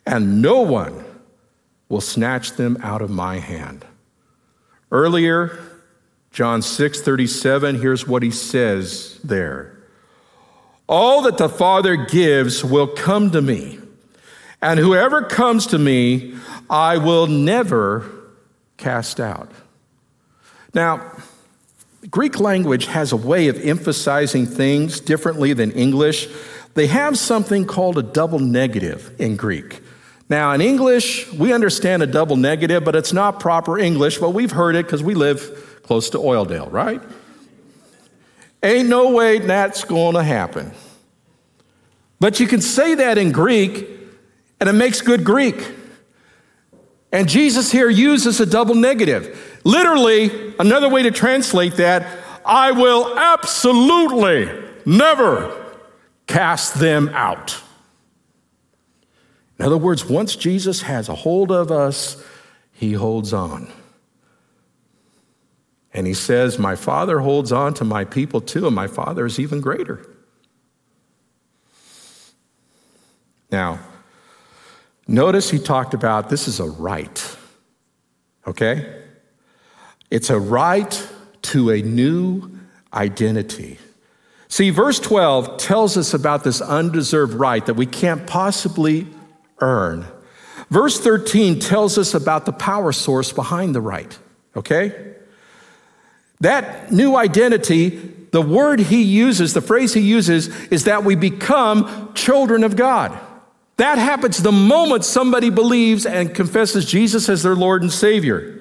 and 0.04 0.42
no 0.42 0.62
one 0.62 1.04
will 1.88 2.00
snatch 2.00 2.52
them 2.52 2.76
out 2.82 3.00
of 3.00 3.10
my 3.10 3.38
hand. 3.38 3.84
Earlier, 4.90 5.56
John 6.32 6.62
6 6.62 7.00
37, 7.00 7.80
here's 7.80 8.08
what 8.08 8.24
he 8.24 8.32
says 8.32 9.20
there. 9.22 9.78
All 10.88 11.22
that 11.22 11.38
the 11.38 11.48
Father 11.48 11.96
gives 11.96 12.64
will 12.64 12.88
come 12.88 13.30
to 13.30 13.40
me, 13.40 13.78
and 14.60 14.80
whoever 14.80 15.22
comes 15.22 15.68
to 15.68 15.78
me, 15.78 16.34
I 16.68 16.98
will 16.98 17.26
never 17.28 18.23
cast 18.76 19.20
out. 19.20 19.50
Now, 20.72 21.12
Greek 22.10 22.38
language 22.38 22.86
has 22.86 23.12
a 23.12 23.16
way 23.16 23.48
of 23.48 23.58
emphasizing 23.64 24.46
things 24.46 25.00
differently 25.00 25.52
than 25.52 25.70
English. 25.72 26.28
They 26.74 26.86
have 26.88 27.16
something 27.16 27.64
called 27.64 27.98
a 27.98 28.02
double 28.02 28.38
negative 28.38 29.14
in 29.18 29.36
Greek. 29.36 29.80
Now, 30.28 30.52
in 30.52 30.60
English, 30.60 31.30
we 31.32 31.52
understand 31.52 32.02
a 32.02 32.06
double 32.06 32.36
negative, 32.36 32.84
but 32.84 32.96
it's 32.96 33.12
not 33.12 33.40
proper 33.40 33.78
English, 33.78 34.18
but 34.18 34.30
we've 34.30 34.50
heard 34.50 34.74
it 34.74 34.86
because 34.86 35.02
we 35.02 35.14
live 35.14 35.80
close 35.82 36.10
to 36.10 36.18
Oildale, 36.18 36.72
right? 36.72 37.00
Ain't 38.62 38.88
no 38.88 39.10
way 39.10 39.38
that's 39.38 39.84
going 39.84 40.14
to 40.14 40.22
happen. 40.22 40.72
But 42.20 42.40
you 42.40 42.46
can 42.46 42.62
say 42.62 42.94
that 42.94 43.18
in 43.18 43.32
Greek, 43.32 43.86
and 44.58 44.68
it 44.68 44.72
makes 44.72 45.02
good 45.02 45.24
Greek. 45.24 45.62
And 47.14 47.28
Jesus 47.28 47.70
here 47.70 47.88
uses 47.88 48.40
a 48.40 48.44
double 48.44 48.74
negative. 48.74 49.60
Literally, 49.62 50.52
another 50.58 50.88
way 50.88 51.04
to 51.04 51.12
translate 51.12 51.74
that, 51.76 52.04
I 52.44 52.72
will 52.72 53.16
absolutely 53.16 54.50
never 54.84 55.76
cast 56.26 56.74
them 56.74 57.08
out. 57.10 57.62
In 59.60 59.64
other 59.64 59.76
words, 59.76 60.04
once 60.04 60.34
Jesus 60.34 60.82
has 60.82 61.08
a 61.08 61.14
hold 61.14 61.52
of 61.52 61.70
us, 61.70 62.20
he 62.72 62.94
holds 62.94 63.32
on. 63.32 63.70
And 65.92 66.08
he 66.08 66.14
says, 66.14 66.58
My 66.58 66.74
Father 66.74 67.20
holds 67.20 67.52
on 67.52 67.74
to 67.74 67.84
my 67.84 68.04
people 68.04 68.40
too, 68.40 68.66
and 68.66 68.74
my 68.74 68.88
Father 68.88 69.24
is 69.24 69.38
even 69.38 69.60
greater. 69.60 70.04
Now, 73.52 73.78
notice 75.06 75.50
he 75.50 75.58
talked 75.58 75.94
about 75.94 76.28
this 76.28 76.48
is 76.48 76.60
a 76.60 76.66
right, 76.66 77.36
okay? 78.46 79.02
It's 80.10 80.30
a 80.30 80.38
right 80.38 81.08
to 81.42 81.70
a 81.70 81.82
new 81.82 82.50
identity. 82.92 83.78
See, 84.48 84.70
verse 84.70 85.00
12 85.00 85.56
tells 85.56 85.96
us 85.96 86.14
about 86.14 86.44
this 86.44 86.60
undeserved 86.60 87.34
right 87.34 87.64
that 87.66 87.74
we 87.74 87.86
can't 87.86 88.26
possibly 88.26 89.08
earn. 89.58 90.06
Verse 90.70 91.00
13 91.00 91.58
tells 91.58 91.98
us 91.98 92.14
about 92.14 92.46
the 92.46 92.52
power 92.52 92.92
source 92.92 93.32
behind 93.32 93.74
the 93.74 93.80
right, 93.80 94.16
okay? 94.56 95.14
That 96.40 96.92
new 96.92 97.16
identity, 97.16 97.88
the 98.30 98.42
word 98.42 98.80
he 98.80 99.02
uses, 99.02 99.54
the 99.54 99.60
phrase 99.60 99.94
he 99.94 100.00
uses, 100.00 100.48
is 100.66 100.84
that 100.84 101.04
we 101.04 101.14
become 101.14 102.12
children 102.14 102.64
of 102.64 102.76
God. 102.76 103.18
That 103.76 103.98
happens 103.98 104.42
the 104.42 104.52
moment 104.52 105.04
somebody 105.04 105.50
believes 105.50 106.06
and 106.06 106.34
confesses 106.34 106.84
Jesus 106.84 107.28
as 107.28 107.42
their 107.42 107.56
Lord 107.56 107.82
and 107.82 107.92
Savior. 107.92 108.60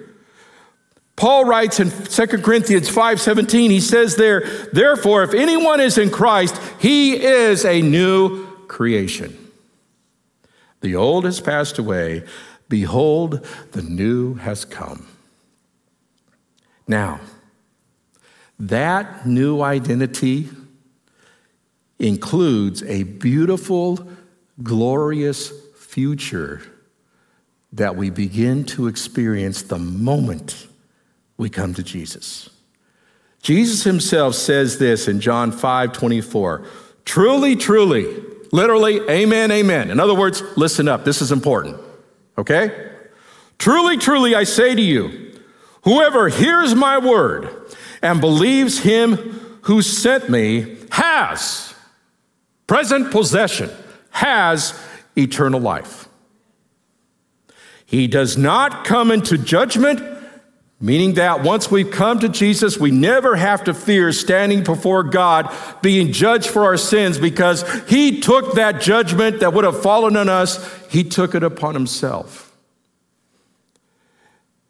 Paul 1.15 1.45
writes 1.45 1.79
in 1.79 1.91
2 1.91 2.41
Corinthians 2.41 2.89
5:17 2.89 3.69
he 3.69 3.79
says 3.79 4.15
there 4.15 4.41
therefore 4.73 5.23
if 5.23 5.33
anyone 5.33 5.79
is 5.79 5.97
in 5.97 6.09
Christ 6.09 6.59
he 6.79 7.23
is 7.23 7.63
a 7.65 7.81
new 7.81 8.47
creation. 8.67 9.37
The 10.81 10.95
old 10.95 11.25
has 11.25 11.39
passed 11.39 11.77
away 11.77 12.23
behold 12.67 13.45
the 13.73 13.83
new 13.83 14.33
has 14.35 14.65
come. 14.65 15.05
Now 16.87 17.19
that 18.59 19.27
new 19.27 19.61
identity 19.61 20.49
includes 21.99 22.81
a 22.83 23.03
beautiful, 23.03 24.07
glorious 24.61 25.51
future 25.75 26.61
that 27.71 27.95
we 27.95 28.09
begin 28.09 28.63
to 28.63 28.87
experience 28.87 29.63
the 29.63 29.79
moment 29.79 30.67
we 31.37 31.49
come 31.49 31.73
to 31.73 31.83
Jesus. 31.83 32.49
Jesus 33.41 33.83
himself 33.83 34.35
says 34.35 34.77
this 34.77 35.07
in 35.07 35.19
John 35.19 35.51
5 35.51 35.91
24. 35.91 36.65
Truly, 37.05 37.55
truly, 37.55 38.23
literally, 38.51 39.01
amen, 39.09 39.51
amen. 39.51 39.91
In 39.91 39.99
other 39.99 40.15
words, 40.15 40.41
listen 40.55 40.87
up, 40.87 41.03
this 41.03 41.21
is 41.21 41.31
important, 41.31 41.77
okay? 42.37 42.91
Truly, 43.57 43.97
truly, 43.97 44.35
I 44.35 44.45
say 44.45 44.73
to 44.75 44.81
you, 44.81 45.33
whoever 45.83 46.29
hears 46.29 46.73
my 46.73 46.97
word 46.97 47.49
and 48.01 48.21
believes 48.21 48.79
him 48.79 49.15
who 49.63 49.81
sent 49.81 50.29
me 50.29 50.77
has 50.91 51.73
present 52.67 53.11
possession, 53.11 53.69
has 54.13 54.79
eternal 55.17 55.59
life. 55.59 56.07
He 57.85 58.07
does 58.07 58.37
not 58.37 58.85
come 58.85 59.11
into 59.11 59.37
judgment, 59.37 60.01
meaning 60.79 61.15
that 61.15 61.43
once 61.43 61.69
we've 61.69 61.91
come 61.91 62.19
to 62.19 62.29
Jesus, 62.29 62.77
we 62.77 62.91
never 62.91 63.35
have 63.35 63.65
to 63.65 63.73
fear 63.73 64.11
standing 64.11 64.63
before 64.63 65.03
God 65.03 65.53
being 65.81 66.11
judged 66.11 66.47
for 66.47 66.63
our 66.63 66.77
sins 66.77 67.17
because 67.17 67.63
He 67.87 68.21
took 68.21 68.53
that 68.55 68.81
judgment 68.81 69.41
that 69.41 69.53
would 69.53 69.65
have 69.65 69.81
fallen 69.81 70.15
on 70.15 70.29
us, 70.29 70.73
He 70.89 71.03
took 71.03 71.35
it 71.35 71.43
upon 71.43 71.73
Himself. 71.73 72.55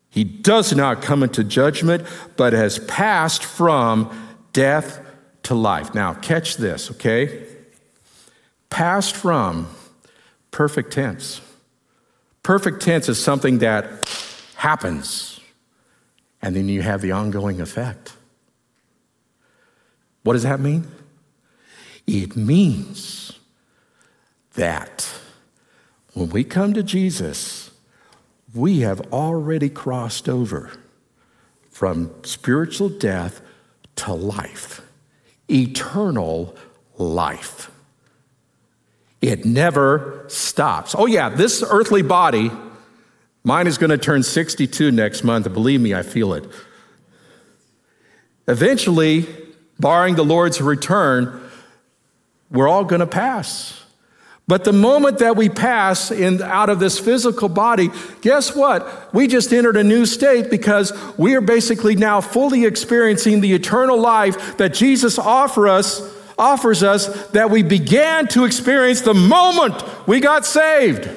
He 0.09 0.23
does 0.23 0.75
not 0.75 1.01
come 1.01 1.23
into 1.23 1.43
judgment, 1.43 2.05
but 2.37 2.53
has 2.53 2.79
passed 2.79 3.43
from 3.43 4.09
death 4.53 4.99
to 5.43 5.55
life. 5.55 5.93
Now, 5.95 6.13
catch 6.13 6.57
this, 6.57 6.91
okay? 6.91 7.53
Passed 8.74 9.15
from 9.15 9.67
perfect 10.49 10.93
tense. 10.93 11.41
Perfect 12.41 12.82
tense 12.82 13.07
is 13.07 13.24
something 13.24 13.59
that 13.59 13.86
happens, 14.55 15.39
and 16.41 16.55
then 16.55 16.67
you 16.67 16.82
have 16.82 17.01
the 17.01 17.11
ongoing 17.11 17.61
effect. 17.61 18.13
What 20.24 20.34
does 20.34 20.41
that 20.41 20.59
mean? 20.59 20.88
It 22.07 22.36
means 22.36 23.34
that 24.55 25.07
when 26.13 26.30
we 26.30 26.43
come 26.43 26.74
to 26.74 26.82
Jesus, 26.82 27.69
we 28.55 28.80
have 28.80 29.01
already 29.13 29.69
crossed 29.69 30.28
over 30.28 30.71
from 31.69 32.09
spiritual 32.24 32.89
death 32.89 33.39
to 33.97 34.13
life, 34.13 34.82
eternal 35.47 36.55
life. 36.97 37.69
It 39.24 39.45
never 39.45 40.26
stops. 40.28 40.95
Oh, 40.97 41.05
yeah, 41.05 41.30
this 41.30 41.63
earthly 41.65 42.01
body, 42.01 42.51
mine 43.45 43.67
is 43.67 43.78
going 43.78 43.91
to 43.91 43.97
turn 43.97 44.21
62 44.21 44.91
next 44.91 45.24
month. 45.24 45.51
Believe 45.53 45.80
me, 45.80 45.95
I 45.95 46.03
feel 46.03 46.34
it. 46.34 46.45
Eventually, 48.49 49.26
barring 49.80 50.15
the 50.15 50.26
Lord's 50.26 50.59
return, 50.59 51.41
we're 52.51 52.67
all 52.67 52.84
going 52.84 52.99
to 52.99 53.07
pass. 53.07 53.82
But 54.45 54.65
the 54.65 54.74
moment 54.74 55.19
that 55.19 55.38
we 55.38 55.47
pass 55.47 56.11
in, 56.11 56.41
out 56.41 56.69
of 56.69 56.82
this 56.82 56.99
physical 56.99 57.47
body, 57.47 57.91
guess 58.19 58.53
what? 58.53 59.13
We 59.13 59.28
just 59.28 59.53
entered 59.53 59.78
a 59.78 59.86
new 59.86 60.05
state 60.05 60.49
because 60.49 60.91
we 61.17 61.34
are 61.36 61.41
basically 61.41 61.95
now 61.95 62.19
fully 62.19 62.65
experiencing 62.65 63.39
the 63.39 63.53
eternal 63.53 63.97
life 63.97 64.57
that 64.57 64.74
Jesus 64.74 65.17
offer 65.17 65.69
us, 65.69 66.12
offers 66.38 66.84
us 66.84 67.27
that 67.29 67.49
we 67.49 67.63
began 67.63 68.27
to 68.27 68.45
experience 68.45 69.01
the 69.01 69.13
moment 69.13 69.84
we 70.07 70.19
got 70.19 70.45
saved. 70.45 71.09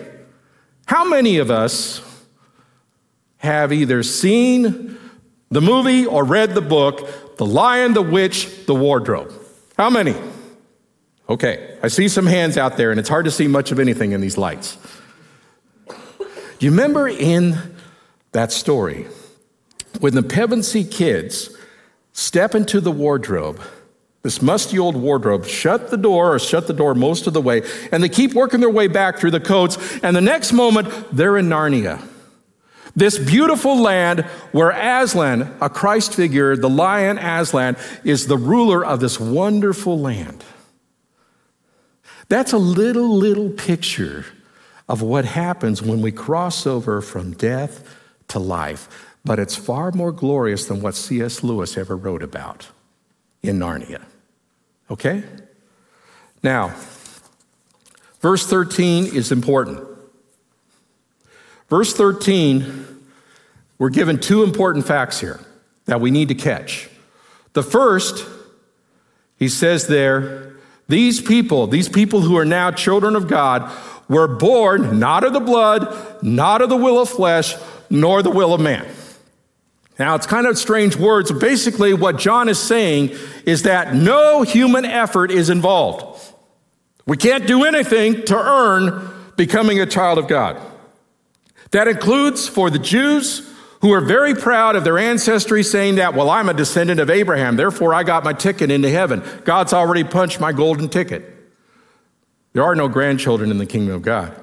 How 0.86 1.08
many 1.08 1.38
of 1.38 1.50
us 1.50 2.00
have 3.38 3.72
either 3.72 4.02
seen 4.02 4.98
the 5.50 5.60
movie 5.60 6.06
or 6.06 6.24
read 6.24 6.54
the 6.54 6.60
book, 6.60 7.36
The 7.36 7.46
Lion, 7.46 7.92
the 7.92 8.02
Witch, 8.02 8.66
the 8.66 8.74
Wardrobe? 8.74 9.32
How 9.76 9.90
many? 9.90 10.14
Okay, 11.28 11.76
I 11.82 11.88
see 11.88 12.08
some 12.08 12.26
hands 12.26 12.56
out 12.56 12.76
there, 12.76 12.90
and 12.90 13.00
it's 13.00 13.08
hard 13.08 13.24
to 13.24 13.30
see 13.30 13.48
much 13.48 13.72
of 13.72 13.80
anything 13.80 14.12
in 14.12 14.20
these 14.20 14.38
lights. 14.38 14.78
Do 15.88 16.64
you 16.64 16.70
remember 16.70 17.08
in 17.08 17.74
that 18.32 18.52
story 18.52 19.06
when 20.00 20.14
the 20.14 20.22
Pevensey 20.22 20.84
kids 20.84 21.54
step 22.12 22.54
into 22.54 22.80
the 22.80 22.92
wardrobe, 22.92 23.60
this 24.26 24.42
musty 24.42 24.76
old 24.76 24.96
wardrobe, 24.96 25.46
shut 25.46 25.88
the 25.88 25.96
door 25.96 26.34
or 26.34 26.38
shut 26.40 26.66
the 26.66 26.72
door 26.72 26.96
most 26.96 27.28
of 27.28 27.32
the 27.32 27.40
way, 27.40 27.62
and 27.92 28.02
they 28.02 28.08
keep 28.08 28.34
working 28.34 28.58
their 28.58 28.68
way 28.68 28.88
back 28.88 29.20
through 29.20 29.30
the 29.30 29.38
coats, 29.38 29.78
and 30.02 30.16
the 30.16 30.20
next 30.20 30.52
moment 30.52 30.88
they're 31.12 31.36
in 31.36 31.46
Narnia. 31.46 32.04
This 32.96 33.20
beautiful 33.20 33.80
land 33.80 34.22
where 34.50 34.70
Aslan, 34.70 35.54
a 35.60 35.70
Christ 35.70 36.12
figure, 36.12 36.56
the 36.56 36.68
lion 36.68 37.18
Aslan, 37.18 37.76
is 38.02 38.26
the 38.26 38.36
ruler 38.36 38.84
of 38.84 38.98
this 38.98 39.20
wonderful 39.20 39.96
land. 39.96 40.42
That's 42.28 42.52
a 42.52 42.58
little, 42.58 43.14
little 43.14 43.50
picture 43.50 44.26
of 44.88 45.02
what 45.02 45.24
happens 45.24 45.80
when 45.80 46.02
we 46.02 46.10
cross 46.10 46.66
over 46.66 47.00
from 47.00 47.30
death 47.30 47.96
to 48.26 48.40
life. 48.40 49.14
But 49.24 49.38
it's 49.38 49.54
far 49.54 49.92
more 49.92 50.10
glorious 50.10 50.64
than 50.64 50.80
what 50.82 50.96
C.S. 50.96 51.44
Lewis 51.44 51.78
ever 51.78 51.96
wrote 51.96 52.24
about 52.24 52.66
in 53.40 53.60
Narnia. 53.60 54.02
Okay? 54.90 55.24
Now, 56.42 56.74
verse 58.20 58.46
13 58.46 59.06
is 59.06 59.32
important. 59.32 59.86
Verse 61.68 61.92
13, 61.94 63.02
we're 63.78 63.90
given 63.90 64.20
two 64.20 64.42
important 64.42 64.86
facts 64.86 65.20
here 65.20 65.40
that 65.86 66.00
we 66.00 66.10
need 66.10 66.28
to 66.28 66.34
catch. 66.34 66.88
The 67.54 67.62
first, 67.62 68.24
he 69.38 69.48
says 69.48 69.88
there, 69.88 70.54
these 70.88 71.20
people, 71.20 71.66
these 71.66 71.88
people 71.88 72.20
who 72.20 72.36
are 72.36 72.44
now 72.44 72.70
children 72.70 73.16
of 73.16 73.26
God, 73.26 73.70
were 74.08 74.28
born 74.28 75.00
not 75.00 75.24
of 75.24 75.32
the 75.32 75.40
blood, 75.40 76.22
not 76.22 76.62
of 76.62 76.68
the 76.68 76.76
will 76.76 77.00
of 77.00 77.08
flesh, 77.08 77.56
nor 77.90 78.22
the 78.22 78.30
will 78.30 78.54
of 78.54 78.60
man. 78.60 78.86
Now, 79.98 80.14
it's 80.14 80.26
kind 80.26 80.46
of 80.46 80.58
strange 80.58 80.96
words. 80.96 81.32
Basically, 81.32 81.94
what 81.94 82.18
John 82.18 82.48
is 82.48 82.58
saying 82.58 83.16
is 83.46 83.62
that 83.62 83.94
no 83.94 84.42
human 84.42 84.84
effort 84.84 85.30
is 85.30 85.48
involved. 85.48 86.34
We 87.06 87.16
can't 87.16 87.46
do 87.46 87.64
anything 87.64 88.24
to 88.26 88.36
earn 88.36 89.10
becoming 89.36 89.80
a 89.80 89.86
child 89.86 90.18
of 90.18 90.28
God. 90.28 90.60
That 91.70 91.88
includes 91.88 92.48
for 92.48 92.68
the 92.68 92.78
Jews 92.78 93.48
who 93.80 93.92
are 93.92 94.00
very 94.00 94.34
proud 94.34 94.76
of 94.76 94.84
their 94.84 94.98
ancestry, 94.98 95.62
saying 95.62 95.96
that, 95.96 96.14
well, 96.14 96.30
I'm 96.30 96.48
a 96.48 96.54
descendant 96.54 96.98
of 97.00 97.10
Abraham, 97.10 97.56
therefore 97.56 97.94
I 97.94 98.02
got 98.02 98.24
my 98.24 98.32
ticket 98.32 98.70
into 98.70 98.90
heaven. 98.90 99.22
God's 99.44 99.72
already 99.72 100.02
punched 100.02 100.40
my 100.40 100.52
golden 100.52 100.88
ticket. 100.88 101.32
There 102.52 102.64
are 102.64 102.74
no 102.74 102.88
grandchildren 102.88 103.50
in 103.50 103.58
the 103.58 103.66
kingdom 103.66 103.94
of 103.94 104.02
God. 104.02 104.34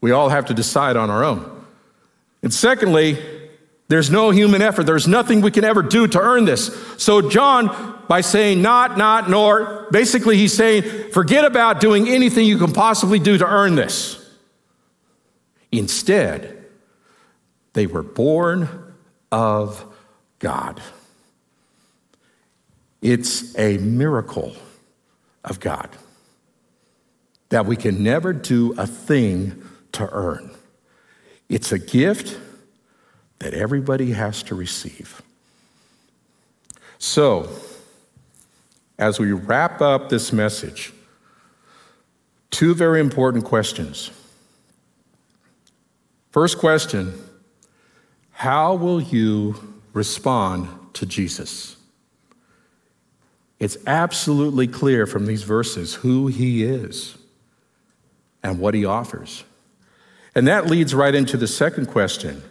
We 0.00 0.12
all 0.12 0.28
have 0.28 0.46
to 0.46 0.54
decide 0.54 0.96
on 0.96 1.10
our 1.10 1.24
own. 1.24 1.66
And 2.42 2.54
secondly, 2.54 3.18
there's 3.88 4.10
no 4.10 4.30
human 4.30 4.60
effort. 4.60 4.84
There's 4.84 5.08
nothing 5.08 5.40
we 5.40 5.50
can 5.50 5.64
ever 5.64 5.82
do 5.82 6.06
to 6.06 6.20
earn 6.20 6.44
this. 6.44 6.66
So, 6.98 7.30
John, 7.30 8.02
by 8.06 8.20
saying 8.20 8.60
not, 8.60 8.98
not, 8.98 9.30
nor, 9.30 9.86
basically 9.90 10.36
he's 10.36 10.52
saying, 10.52 11.10
forget 11.12 11.44
about 11.44 11.80
doing 11.80 12.08
anything 12.08 12.46
you 12.46 12.58
can 12.58 12.72
possibly 12.72 13.18
do 13.18 13.38
to 13.38 13.46
earn 13.46 13.74
this. 13.74 14.14
Instead, 15.72 16.66
they 17.72 17.86
were 17.86 18.02
born 18.02 18.94
of 19.32 19.84
God. 20.38 20.82
It's 23.00 23.56
a 23.58 23.78
miracle 23.78 24.54
of 25.44 25.60
God 25.60 25.88
that 27.48 27.64
we 27.64 27.76
can 27.76 28.02
never 28.02 28.34
do 28.34 28.74
a 28.76 28.86
thing 28.86 29.62
to 29.92 30.08
earn. 30.12 30.50
It's 31.48 31.72
a 31.72 31.78
gift 31.78 32.38
that 33.38 33.54
everybody 33.54 34.12
has 34.12 34.42
to 34.44 34.54
receive. 34.54 35.22
So, 36.98 37.48
as 38.98 39.20
we 39.20 39.32
wrap 39.32 39.80
up 39.80 40.08
this 40.08 40.32
message, 40.32 40.92
two 42.50 42.74
very 42.74 43.00
important 43.00 43.44
questions. 43.44 44.10
First 46.30 46.58
question 46.58 47.14
how 48.32 48.76
will 48.76 49.00
you 49.00 49.56
respond 49.92 50.68
to 50.94 51.06
Jesus? 51.06 51.76
It's 53.58 53.76
absolutely 53.86 54.68
clear 54.68 55.06
from 55.06 55.26
these 55.26 55.42
verses 55.42 55.94
who 55.94 56.28
he 56.28 56.62
is 56.62 57.16
and 58.42 58.60
what 58.60 58.74
he 58.74 58.84
offers. 58.84 59.42
And 60.34 60.46
that 60.46 60.66
leads 60.66 60.94
right 60.94 61.14
into 61.14 61.36
the 61.36 61.48
second 61.48 61.86
question 61.86 62.42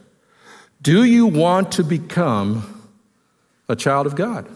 Do 0.88 1.04
you 1.04 1.26
want 1.26 1.74
to 1.74 1.84
become 1.84 2.90
a 3.68 3.76
child 3.76 4.08
of 4.08 4.16
God? 4.16 4.48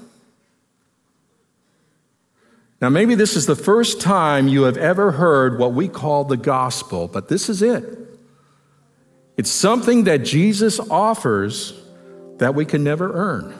Now, 2.80 2.88
maybe 2.88 3.16
this 3.16 3.36
is 3.36 3.48
the 3.48 3.56
first 3.58 4.00
time 4.00 4.48
you 4.48 4.64
have 4.64 4.78
ever 4.78 5.12
heard 5.12 5.60
what 5.60 5.74
we 5.74 5.90
call 5.90 6.24
the 6.24 6.38
gospel, 6.38 7.10
but 7.10 7.28
this 7.28 7.50
is 7.50 7.62
it. 7.62 7.84
It's 9.36 9.52
something 9.52 10.06
that 10.06 10.20
Jesus 10.20 10.80
offers 10.80 11.78
that 12.38 12.56
we 12.56 12.64
can 12.64 12.82
never 12.82 13.12
earn. 13.12 13.54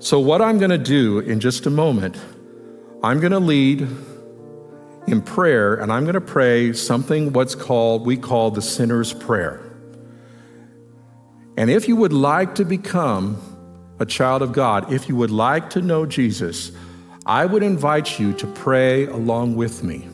So, 0.00 0.18
what 0.18 0.42
I'm 0.42 0.58
going 0.58 0.72
to 0.72 0.78
do 0.78 1.20
in 1.20 1.38
just 1.38 1.66
a 1.66 1.70
moment, 1.70 2.16
I'm 3.04 3.20
going 3.20 3.30
to 3.30 3.38
lead 3.38 3.82
in 5.06 5.22
prayer, 5.22 5.76
and 5.76 5.92
I'm 5.92 6.02
going 6.02 6.14
to 6.14 6.20
pray 6.20 6.72
something 6.72 7.32
what's 7.32 7.54
called, 7.54 8.04
we 8.04 8.16
call 8.16 8.50
the 8.50 8.62
sinner's 8.62 9.12
prayer. 9.12 9.67
And 11.58 11.72
if 11.72 11.88
you 11.88 11.96
would 11.96 12.12
like 12.12 12.54
to 12.54 12.64
become 12.64 13.36
a 13.98 14.06
child 14.06 14.42
of 14.42 14.52
God, 14.52 14.92
if 14.92 15.08
you 15.08 15.16
would 15.16 15.32
like 15.32 15.70
to 15.70 15.82
know 15.82 16.06
Jesus, 16.06 16.70
I 17.26 17.46
would 17.46 17.64
invite 17.64 18.20
you 18.20 18.32
to 18.34 18.46
pray 18.46 19.06
along 19.06 19.56
with 19.56 19.82
me. 19.82 20.06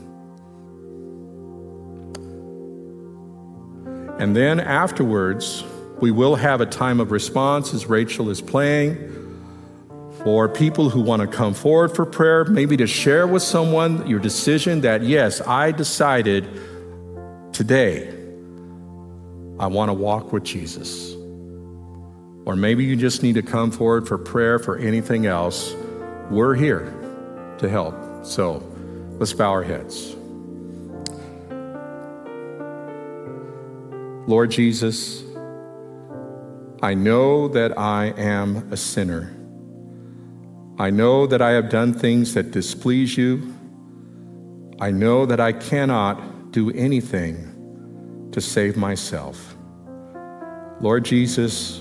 And 4.19 4.35
then 4.35 4.59
afterwards, 4.59 5.63
we 6.01 6.11
will 6.11 6.35
have 6.35 6.63
a 6.63 6.67
time 6.67 6.99
of 6.99 7.13
response 7.13 7.75
as 7.75 7.85
Rachel 7.91 8.31
is 8.31 8.41
playing 8.41 8.97
for 10.23 10.49
people 10.49 10.89
who 10.89 11.03
want 11.03 11.21
to 11.21 11.29
come 11.29 11.53
forward 11.53 11.95
for 11.95 12.07
prayer, 12.07 12.47
maybe 12.47 12.79
to 12.79 12.87
share 12.87 13.27
with 13.27 13.43
someone 13.43 14.07
your 14.09 14.19
decision 14.19 14.81
that, 14.81 15.03
yes, 15.03 15.43
I 15.43 15.73
decided 15.73 16.49
today 17.53 18.09
I 19.59 19.67
want 19.67 19.91
to 19.91 19.93
walk 19.93 20.33
with 20.33 20.45
Jesus. 20.45 21.15
Or 22.47 22.57
maybe 22.57 22.85
you 22.85 22.97
just 22.97 23.23
need 23.23 23.35
to 23.35 23.43
come 23.43 23.71
forward 23.71 24.07
for 24.07 24.19
prayer 24.19 24.59
for 24.59 24.77
anything 24.77 25.27
else. 25.27 25.75
We're 26.31 26.55
here 26.55 26.93
to 27.59 27.69
help. 27.69 28.25
So 28.25 28.63
let's 29.19 29.33
bow 29.33 29.51
our 29.51 29.63
heads. 29.63 30.15
Lord 34.27 34.51
Jesus, 34.51 35.23
I 36.83 36.95
know 36.95 37.49
that 37.49 37.79
I 37.79 38.07
am 38.17 38.73
a 38.73 38.77
sinner. 38.77 39.35
I 40.79 40.91
know 40.91 41.27
that 41.27 41.41
I 41.41 41.53
have 41.53 41.69
done 41.69 41.95
things 41.95 42.35
that 42.35 42.51
displease 42.51 43.17
you. 43.17 43.55
I 44.81 44.91
know 44.91 45.25
that 45.25 45.41
I 45.41 45.53
cannot 45.53 46.53
do 46.53 46.71
anything 46.73 48.29
to 48.33 48.41
save 48.41 48.77
myself. 48.77 49.57
Lord 50.81 51.05
Jesus, 51.05 51.81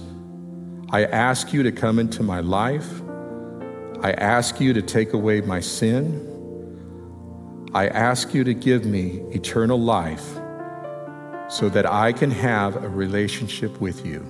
I 0.94 1.06
ask 1.06 1.52
you 1.52 1.64
to 1.64 1.72
come 1.72 1.98
into 1.98 2.22
my 2.22 2.42
life. 2.42 3.02
I 4.02 4.12
ask 4.12 4.62
you 4.62 4.74
to 4.74 4.82
take 4.84 5.14
away 5.14 5.42
my 5.42 5.60
sin. 5.60 6.30
I 7.74 7.88
ask 7.88 8.32
you 8.36 8.44
to 8.44 8.54
give 8.54 8.86
me 8.86 9.24
eternal 9.32 9.80
life 9.82 10.24
so 11.50 11.68
that 11.70 11.92
I 11.92 12.14
can 12.14 12.30
have 12.30 12.76
a 12.76 12.88
relationship 12.88 13.82
with 13.82 14.06
you. 14.06 14.24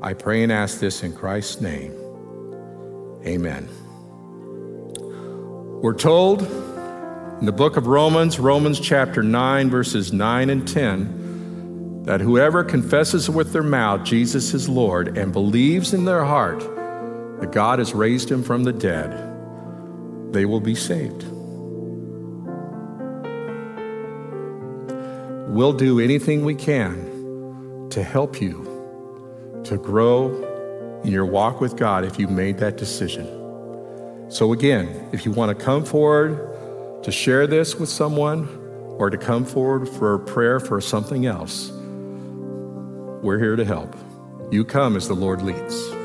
I 0.00 0.14
pray 0.14 0.44
and 0.44 0.52
ask 0.52 0.78
this 0.78 1.02
in 1.02 1.12
Christ's 1.12 1.60
name. 1.60 1.92
Amen. 3.26 3.68
We're 5.82 5.98
told 5.98 6.42
in 7.40 7.46
the 7.46 7.52
book 7.52 7.76
of 7.76 7.88
Romans, 7.88 8.38
Romans 8.38 8.78
chapter 8.78 9.24
9, 9.24 9.68
verses 9.68 10.12
9 10.12 10.50
and 10.50 10.68
10, 10.68 11.23
that 12.04 12.20
whoever 12.20 12.62
confesses 12.62 13.30
with 13.30 13.52
their 13.54 13.62
mouth 13.62 14.04
Jesus 14.04 14.52
is 14.52 14.68
Lord 14.68 15.16
and 15.16 15.32
believes 15.32 15.94
in 15.94 16.04
their 16.04 16.22
heart 16.24 16.60
that 17.40 17.50
God 17.50 17.78
has 17.78 17.94
raised 17.94 18.30
him 18.30 18.42
from 18.42 18.64
the 18.64 18.74
dead, 18.74 19.10
they 20.30 20.44
will 20.44 20.60
be 20.60 20.74
saved. 20.74 21.24
We'll 25.48 25.72
do 25.72 25.98
anything 25.98 26.44
we 26.44 26.54
can 26.54 27.88
to 27.90 28.02
help 28.02 28.40
you 28.40 29.62
to 29.64 29.78
grow 29.78 31.00
in 31.04 31.10
your 31.10 31.24
walk 31.24 31.60
with 31.60 31.76
God 31.76 32.04
if 32.04 32.18
you 32.18 32.28
made 32.28 32.58
that 32.58 32.76
decision. 32.76 33.26
So, 34.30 34.52
again, 34.52 35.08
if 35.12 35.24
you 35.24 35.32
want 35.32 35.56
to 35.56 35.64
come 35.64 35.84
forward 35.84 37.02
to 37.02 37.12
share 37.12 37.46
this 37.46 37.76
with 37.76 37.88
someone 37.88 38.46
or 38.98 39.08
to 39.08 39.16
come 39.16 39.44
forward 39.44 39.88
for 39.88 40.14
a 40.14 40.18
prayer 40.18 40.60
for 40.60 40.80
something 40.80 41.24
else, 41.24 41.70
we're 43.24 43.38
here 43.38 43.56
to 43.56 43.64
help. 43.64 43.96
You 44.50 44.66
come 44.66 44.96
as 44.96 45.08
the 45.08 45.14
Lord 45.14 45.40
leads. 45.40 46.03